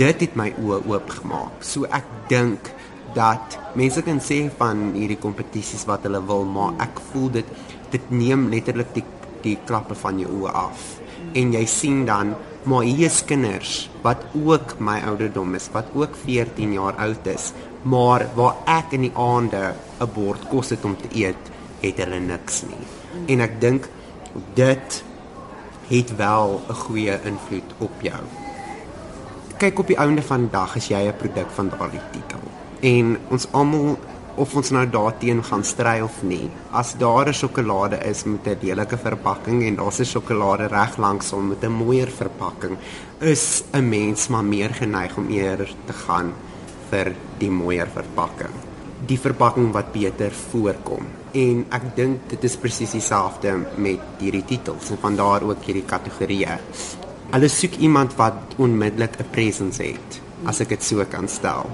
dit 0.00 0.22
het 0.24 0.36
my 0.40 0.46
oë 0.62 0.78
oopgemaak. 0.88 1.60
So 1.60 1.84
ek 1.92 2.06
dink 2.30 2.70
dat 3.16 3.58
mense 3.76 4.00
kan 4.06 4.22
sê 4.24 4.46
van 4.56 4.94
hierdie 4.94 5.18
kompetisies 5.20 5.84
wat 5.90 6.06
hulle 6.08 6.22
wil, 6.24 6.46
maar 6.48 6.78
ek 6.86 7.02
voel 7.10 7.28
dit 7.34 7.50
dit 7.92 8.08
neem 8.14 8.48
letterlik 8.52 8.94
die 8.96 9.04
die 9.44 9.58
klappe 9.68 9.94
van 10.00 10.16
jou 10.18 10.30
oë 10.40 10.54
af. 10.56 10.86
En 11.36 11.52
jy 11.52 11.64
sien 11.68 12.06
dan 12.08 12.32
maar 12.66 12.86
hier 12.88 13.10
is 13.10 13.20
kinders 13.28 13.74
wat 14.02 14.24
ook 14.32 14.78
my 14.82 14.96
ouderdom 15.06 15.52
is, 15.54 15.68
wat 15.76 15.92
ook 15.94 16.16
14 16.24 16.72
jaar 16.74 16.96
oud 17.04 17.28
is, 17.30 17.52
maar 17.84 18.24
waar 18.34 18.56
ek 18.78 18.96
in 18.96 19.06
die 19.10 19.12
aande 19.14 19.76
'n 20.00 20.10
bord 20.16 20.48
kos 20.48 20.72
het 20.72 20.88
om 20.88 20.96
te 20.96 21.12
eet 21.12 21.52
het 21.80 21.96
hulle 21.96 22.20
niks 22.20 22.62
nie. 22.62 22.86
En 23.26 23.40
ek 23.40 23.60
dink 23.60 23.88
dit 24.54 25.02
het 25.88 26.16
wel 26.16 26.60
'n 26.68 26.74
goeie 26.74 27.18
invloed 27.24 27.70
op 27.78 28.00
jou. 28.00 28.22
Kyk 29.56 29.78
op 29.78 29.86
die 29.86 29.96
einde 29.96 30.22
van 30.22 30.40
die 30.40 30.50
dag 30.50 30.76
as 30.76 30.88
jy 30.88 31.06
'n 31.06 31.16
produk 31.16 31.50
van 31.50 31.68
daardie 31.68 32.06
titel. 32.12 32.40
En 32.80 33.18
ons 33.28 33.46
almal 33.52 33.98
of 34.36 34.54
ons 34.54 34.70
nou 34.70 34.84
daarteen 34.90 35.44
gaan 35.44 35.64
stry 35.64 36.00
of 36.04 36.22
nie. 36.22 36.50
As 36.70 36.94
daar 36.98 37.28
'n 37.28 37.32
sjokolade 37.34 37.98
is 38.04 38.24
met 38.24 38.46
'n 38.46 38.58
lelike 38.60 38.96
verpakking 38.96 39.66
en 39.66 39.76
daar's 39.76 40.00
'n 40.00 40.04
sjokolade 40.04 40.66
reg 40.66 40.96
langs 40.96 41.30
hom 41.30 41.48
met 41.48 41.64
'n 41.64 41.72
mooier 41.72 42.08
verpakking, 42.08 42.76
is 43.20 43.62
'n 43.72 43.88
mens 43.88 44.28
maar 44.28 44.44
meer 44.44 44.74
geneig 44.74 45.16
om 45.16 45.28
eerder 45.28 45.74
te 45.84 45.92
gaan 45.92 46.32
vir 46.90 47.12
die 47.38 47.50
mooier 47.50 47.88
verpakking. 47.88 48.65
Die 49.04 49.18
verpakking 49.20 49.72
wat 49.72 49.92
beter 49.92 50.32
voorkom 50.32 51.04
en 51.36 51.64
ek 51.74 51.90
dink 51.96 52.28
dit 52.30 52.44
is 52.48 52.56
presies 52.56 52.94
dieselfde 52.96 53.52
met 53.76 54.22
hierdie 54.22 54.44
titels 54.48 54.90
en 54.90 55.00
van 55.02 55.16
daar 55.18 55.44
ook 55.44 55.64
hierdie 55.68 55.84
kategorieë. 55.84 56.56
Hulle 57.34 57.48
soek 57.50 57.76
iemand 57.82 58.14
wat 58.16 58.56
onmiddellik 58.56 59.18
'n 59.20 59.30
presence 59.30 59.82
het, 59.82 60.20
as 60.46 60.60
ek 60.60 60.68
dit 60.68 60.82
so 60.82 61.04
kan 61.04 61.28
stel. 61.28 61.70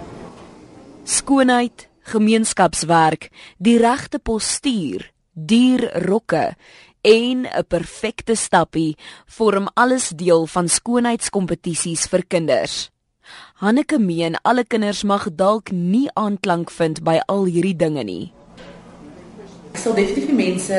Skoonheid, 1.04 1.88
gemeenskapswerk, 2.02 3.30
die 3.58 3.78
regte 3.78 4.18
postuur, 4.18 5.12
duur 5.34 6.06
rokke 6.08 6.56
en 7.02 7.46
'n 7.46 7.66
perfekte 7.68 8.34
stappie 8.34 8.96
vorm 9.26 9.68
alles 9.74 10.08
deel 10.08 10.46
van 10.46 10.68
skoonheidskompetisies 10.68 12.06
vir 12.06 12.22
kinders. 12.28 12.91
Hanneke 13.62 13.98
meen 13.98 14.34
alle 14.42 14.64
kinders 14.66 15.04
mag 15.06 15.28
dalk 15.38 15.70
nie 15.70 16.08
aanklank 16.18 16.70
vind 16.74 16.96
by 17.06 17.20
al 17.30 17.44
hierdie 17.46 17.76
dinge 17.78 18.02
nie. 18.02 18.24
Ek 19.70 19.76
sal 19.78 19.94
definitief 19.94 20.32
die 20.32 20.34
mense 20.34 20.78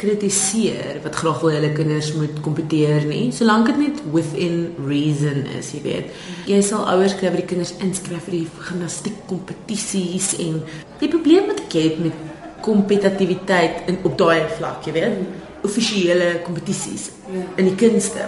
kritiseer 0.00 0.98
wat 1.04 1.20
graag 1.20 1.38
wil 1.44 1.54
hulle 1.54 1.68
kinders 1.76 2.08
moet 2.16 2.40
kompeteer 2.42 3.06
nie, 3.06 3.28
solank 3.30 3.70
dit 3.70 3.78
net 3.84 4.00
within 4.10 4.72
reason 4.88 5.46
is, 5.54 5.68
jy 5.76 5.84
weet. 5.84 6.10
Jy 6.50 6.58
sal 6.66 6.82
ouers 6.90 7.14
kry 7.20 7.30
wat 7.30 7.44
die 7.44 7.46
kinders 7.52 7.76
inskryf 7.78 8.26
vir 8.26 8.40
die 8.40 8.48
gimnastiek 8.56 9.22
kompetisies 9.30 10.32
en 10.42 10.58
die 10.98 11.12
probleem 11.12 11.46
wat 11.52 11.62
ek 11.68 11.78
het 11.78 12.02
met 12.02 12.26
kompetitiwiteit 12.66 13.86
in 13.86 14.00
op 14.02 14.18
daai 14.18 14.50
vlak, 14.56 14.82
jy 14.90 14.96
weet, 14.98 15.22
offisiële 15.62 16.40
kompetisies 16.42 17.12
in 17.30 17.70
die 17.70 17.78
kunste. 17.78 18.26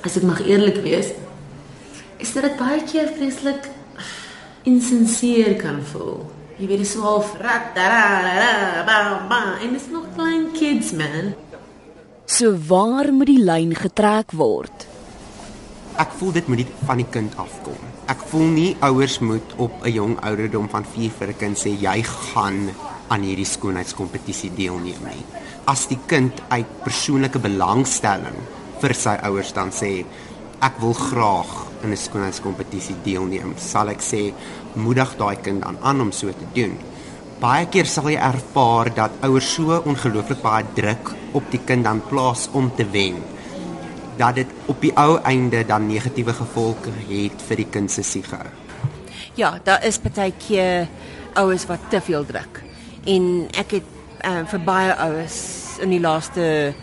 As 0.00 0.16
ek 0.16 0.24
mag 0.24 0.40
eerlik 0.48 0.80
wees, 0.88 1.12
is 2.24 2.32
dit 2.32 2.54
baie 2.56 2.80
keer 2.88 3.10
vreeslik 3.12 3.66
insinsier 4.64 5.58
kan 5.60 5.82
voel. 5.92 6.22
Jy 6.56 6.68
weet 6.70 6.80
dis 6.84 6.94
so 6.94 7.04
half 7.04 7.34
rak 7.42 7.74
da 7.76 7.84
da 7.90 8.04
da 8.38 8.84
ba 8.88 8.96
ba 9.28 9.40
en 9.60 9.74
dis 9.76 9.90
nog 9.92 10.06
klein 10.16 10.46
kids 10.56 10.94
man. 10.96 11.34
So 12.24 12.54
waar 12.70 13.12
moet 13.12 13.28
die 13.28 13.42
lyn 13.44 13.74
getrek 13.76 14.32
word? 14.40 14.86
Ek 16.00 16.16
voel 16.18 16.32
dit 16.38 16.48
moet 16.48 16.62
nie 16.62 16.68
van 16.88 17.02
die 17.02 17.10
kind 17.16 17.36
afkom. 17.38 17.92
Ek 18.10 18.24
voel 18.30 18.48
nie 18.56 18.70
ouers 18.88 19.18
moet 19.20 19.54
op 19.60 19.84
'n 19.84 19.92
jong 19.92 20.16
ouderdom 20.24 20.68
van 20.72 20.84
4 20.96 21.10
vir 21.18 21.28
'n 21.28 21.40
kind 21.42 21.56
sê 21.58 21.76
jy 21.76 21.98
gaan 22.02 22.70
aan 23.08 23.22
hierdie 23.22 23.52
skoonheidskompetisie 23.52 24.50
deelneem 24.56 25.04
nie. 25.12 25.24
As 25.66 25.86
die 25.86 26.00
kind 26.06 26.40
uit 26.48 26.70
persoonlike 26.84 27.38
belangstelling 27.38 28.38
vir 28.80 28.94
sy 28.94 29.14
ouers 29.28 29.52
dan 29.52 29.70
sê 29.70 30.04
ek 30.64 30.80
wil 30.80 30.94
graag 30.96 31.52
in 31.84 31.92
'n 31.92 31.96
skoonheidskompetisie 31.96 32.96
deelneem, 33.04 33.54
sal 33.56 33.88
ek 33.88 34.00
sê 34.00 34.32
moedig 34.74 35.10
daai 35.18 35.36
kind 35.36 35.60
dan 35.62 35.76
aan 35.82 36.00
om 36.00 36.12
so 36.12 36.28
te 36.28 36.48
doen. 36.54 36.78
Baie 37.40 37.66
keer 37.66 37.86
sal 37.86 38.08
jy 38.08 38.16
ervaar 38.16 38.94
dat 38.94 39.10
ouers 39.20 39.54
so 39.54 39.82
ongelooflik 39.84 40.40
baie 40.42 40.64
druk 40.74 41.12
op 41.32 41.50
die 41.50 41.60
kind 41.66 41.84
dan 41.84 42.00
plaas 42.08 42.48
om 42.52 42.70
te 42.76 42.86
wen 42.90 43.22
dat 44.16 44.34
dit 44.34 44.46
op 44.66 44.80
die 44.80 44.92
ou 44.96 45.18
einde 45.22 45.64
dan 45.66 45.86
negatiewe 45.86 46.32
gevolge 46.32 46.90
het 47.08 47.42
vir 47.48 47.56
die 47.56 47.70
kind 47.70 47.90
se 47.90 48.02
siege. 48.02 48.38
Ja, 49.34 49.58
daar 49.64 49.84
is 49.84 49.98
baie 49.98 50.32
keer 50.38 50.88
ouers 51.34 51.66
wat 51.66 51.90
te 51.90 52.00
veel 52.00 52.24
druk. 52.24 52.62
En 53.04 53.48
ek 53.58 53.70
het 53.70 53.84
um, 54.24 54.46
vir 54.46 54.60
baie 54.60 54.94
ouers 54.94 55.78
in 55.82 55.90
die 55.90 56.00
laaste 56.00 56.74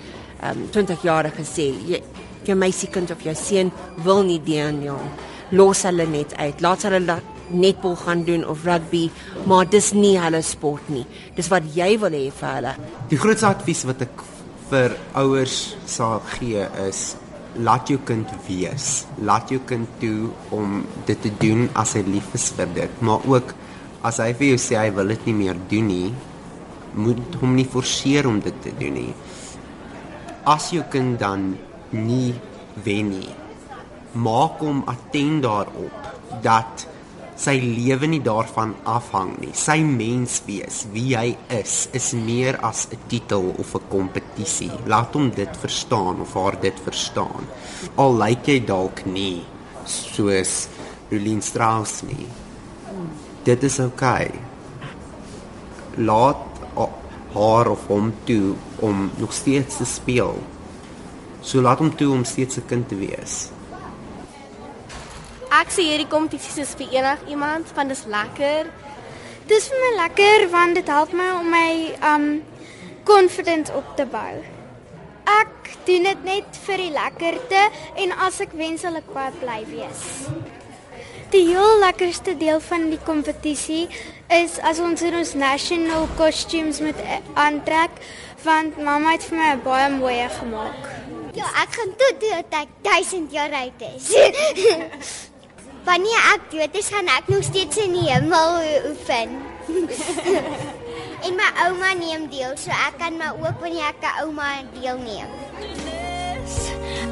um, 0.44 0.68
20 0.72 1.02
jaar 1.02 1.32
gesê, 1.32 1.72
jy 1.88 2.02
jou 2.48 2.58
meisiekind 2.58 3.12
of 3.12 3.22
jou 3.26 3.36
seun 3.38 3.72
wil 4.06 4.24
nie 4.28 4.40
deelneem, 4.44 5.12
los 5.52 5.84
hulle 5.88 6.08
net 6.08 6.36
uit. 6.40 6.62
Laat 6.64 6.88
hulle 6.88 7.20
netbal 7.52 7.96
gaan 8.00 8.24
doen 8.24 8.46
of 8.48 8.66
rugby, 8.66 9.10
maar 9.46 9.70
dis 9.70 9.92
nie 9.94 10.16
hulle 10.20 10.42
sport 10.46 10.90
nie. 10.90 11.06
Dis 11.36 11.52
wat 11.52 11.68
jy 11.76 11.98
wil 12.02 12.16
hê 12.16 12.28
vir 12.32 12.56
hulle. 12.56 12.76
Die 13.12 13.20
grootste 13.20 13.50
advies 13.52 13.84
wat 13.90 14.06
ek 14.08 14.24
vir 14.72 14.96
ouers 15.20 15.76
sal 15.90 16.22
gee 16.38 16.64
is 16.88 17.12
laat 17.60 17.90
jou 17.92 18.00
kind 18.08 18.30
wees. 18.48 19.06
Laat 19.20 19.52
jou 19.52 19.60
kind 19.68 19.90
toe 20.00 20.30
om 20.56 20.82
dit 21.08 21.20
te 21.20 21.32
doen 21.42 21.68
as 21.76 21.96
hy 21.98 22.06
lief 22.08 22.32
is 22.38 22.52
vir 22.56 22.70
dit, 22.76 23.02
maar 23.04 23.24
ook 23.28 23.52
as 24.08 24.22
hy 24.24 24.32
vir 24.38 24.54
jou 24.54 24.62
sê 24.62 24.80
hy 24.80 24.92
wil 24.96 25.12
dit 25.14 25.28
nie 25.30 25.38
meer 25.44 25.60
doen 25.72 25.90
nie, 25.92 26.14
moet 26.96 27.36
hom 27.42 27.54
nie 27.56 27.68
forceer 27.68 28.28
om 28.28 28.40
dit 28.44 28.56
te 28.64 28.72
doen 28.80 28.96
nie. 28.98 29.12
As 30.50 30.72
jou 30.74 30.84
kind 30.92 31.20
dan 31.22 31.52
nie 31.92 32.34
wen 32.84 33.12
nie, 33.20 33.36
maak 34.14 34.60
hom 34.64 34.84
attent 34.92 35.44
daarop 35.44 36.42
dat 36.44 36.88
sy 37.42 37.56
lewe 37.58 38.08
nie 38.12 38.22
daarvan 38.22 38.76
afhang 38.86 39.32
nie. 39.42 39.54
Sy 39.58 39.80
mens 39.86 40.42
wees, 40.46 40.84
wie 40.94 41.16
hy 41.18 41.32
is, 41.58 41.88
is 41.98 42.12
meer 42.14 42.60
as 42.62 42.88
'n 42.92 43.00
titel 43.10 43.54
of 43.58 43.76
'n 43.76 43.88
kompetisie. 43.90 44.72
Laat 44.86 45.14
hom 45.14 45.32
dit 45.32 45.58
verstaan 45.58 46.22
of 46.22 46.34
haar 46.34 46.60
dit 46.62 46.78
verstaan. 46.80 47.48
Al 47.96 48.14
lyk 48.18 48.46
jy 48.48 48.60
dalk 48.66 49.06
nie 49.06 49.44
soos 49.86 50.68
Rulien 51.10 51.42
Strauss 51.42 52.04
nie. 52.04 52.28
Dit 53.44 53.64
is 53.64 53.80
oukei. 53.80 54.30
Okay. 54.30 54.40
Laat 55.98 56.52
haar 57.34 57.70
of 57.72 57.88
hom 57.88 58.12
toe 58.24 58.56
om 58.80 59.10
nog 59.18 59.34
steeds 59.34 59.78
te 59.78 59.86
speel. 59.86 60.36
So 61.42 61.62
laat 61.62 61.82
hom 61.82 61.96
toe 61.96 62.12
om 62.14 62.24
steeds 62.24 62.58
'n 62.58 62.66
kind 62.66 62.88
te 62.88 62.96
wees. 62.96 63.50
Ek 65.52 65.70
sê 65.70 65.84
hierdie 65.84 66.08
kompetisies 66.08 66.58
is 66.58 66.76
vir 66.80 66.88
enigiemand, 66.92 67.74
want 67.76 67.90
dit 67.90 67.98
is 67.98 68.06
lekker. 68.06 68.66
Dis 69.48 69.68
vir 69.68 69.80
my 69.84 69.92
lekker 70.04 70.50
want 70.50 70.76
dit 70.76 70.88
help 70.88 71.14
my 71.14 71.32
om 71.40 71.50
my 71.50 71.72
um 72.14 72.44
confidence 73.04 73.74
op 73.74 73.96
te 73.98 74.06
bou. 74.06 74.36
Ek 75.26 75.76
doen 75.86 76.04
dit 76.04 76.24
net 76.24 76.58
vir 76.66 76.78
die 76.78 76.94
lekkerte 76.96 77.66
en 77.96 78.16
as 78.28 78.40
ek 78.40 78.54
wen 78.54 78.78
sal 78.78 78.96
ek 78.96 79.12
baie 79.14 79.32
bly 79.42 79.60
wees. 79.70 80.30
Die 81.32 81.46
heel 81.48 81.80
lekkerste 81.80 82.38
deel 82.38 82.60
van 82.60 82.90
die 82.92 83.00
kompetisie 83.04 83.88
is 84.30 84.58
as 84.60 84.80
ons 84.80 85.02
in 85.02 85.16
ons 85.16 85.34
national 85.34 86.08
costumes 86.18 86.82
met 86.84 87.00
aantrek 87.34 88.02
want 88.44 88.78
mamma 88.78 89.16
het 89.16 89.28
vir 89.30 89.40
my 89.40 89.54
baie 89.64 89.90
mooi 89.94 90.18
gemaak. 90.40 91.01
Ja, 91.34 91.48
ek 91.64 91.76
gaan 91.78 91.92
tot 91.96 92.18
tot 92.20 92.56
ek 92.60 92.72
1000 92.84 93.32
jaar 93.32 93.54
oud 93.56 93.84
is. 93.96 94.10
Wanneer 95.88 96.22
ek 96.34 96.42
dood 96.52 96.76
is, 96.76 96.90
gaan 96.92 97.08
ek 97.08 97.30
nog 97.32 97.44
steeds 97.48 97.78
in 97.82 97.96
die 97.96 98.10
hemel 98.10 98.60
oefen. 98.90 99.30
en 101.26 101.38
my 101.40 101.48
ouma 101.66 101.94
neem 101.96 102.28
deel, 102.34 102.52
so 102.60 102.70
ek 102.76 103.00
kan 103.00 103.16
maar 103.18 103.34
ook 103.40 103.64
wanneer 103.64 103.88
ek 103.94 104.04
'n 104.04 104.14
ouma 104.26 104.50
deelneem. 104.76 105.30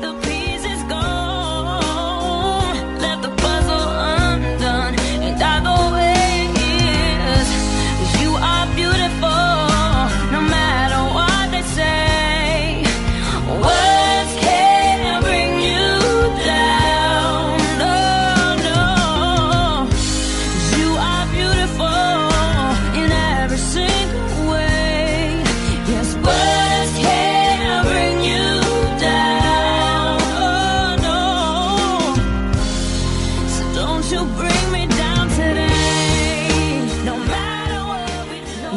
The 0.04 0.12
piece 0.24 0.66
is 0.68 0.84
gone. 0.92 2.76
Let 3.00 3.18
the 3.24 3.32
puzzle 3.40 3.88
undone. 4.20 4.96
And 5.24 5.42
I 5.42 5.56
go 5.64 6.09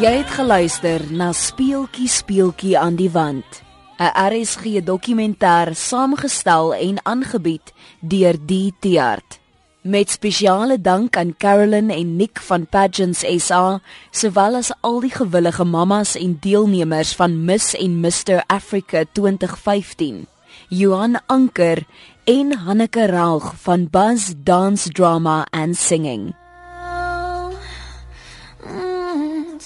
Jy 0.02 0.10
het 0.16 0.32
geluister 0.34 1.02
na 1.14 1.28
Speeltjie 1.30 2.08
Speeltjie 2.10 2.72
aan 2.74 2.96
die 2.98 3.10
wand. 3.14 3.60
'n 4.02 4.10
RSG 4.18 4.82
dokumentêr 4.82 5.70
saamgestel 5.78 6.74
en 6.74 6.98
aangebied 7.06 7.70
deur 8.00 8.34
Die 8.46 8.74
Tiart. 8.80 9.38
Met 9.82 10.10
spesiale 10.10 10.80
dank 10.80 11.16
aan 11.16 11.36
Carolyn 11.38 11.90
en 11.90 12.16
Nick 12.16 12.40
van 12.40 12.66
Pageants 12.66 13.22
SA, 13.46 13.80
sowel 14.10 14.54
as 14.54 14.72
al 14.80 15.00
die 15.00 15.14
gewillige 15.14 15.64
mammas 15.64 16.16
en 16.16 16.36
deelnemers 16.40 17.14
van 17.14 17.44
Miss 17.44 17.74
en 17.74 18.00
Mr 18.00 18.42
Africa 18.46 19.04
2015. 19.12 20.26
Johan 20.68 21.20
Anker 21.26 21.86
en 22.24 22.58
Hanneke 22.58 23.06
Raug 23.06 23.54
van 23.56 23.88
Buzz 23.90 24.32
Dance 24.36 24.90
Drama 24.90 25.46
and 25.50 25.76
Singing. 25.76 26.41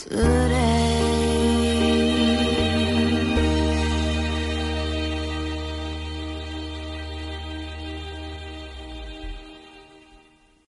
Uh. 0.09 0.36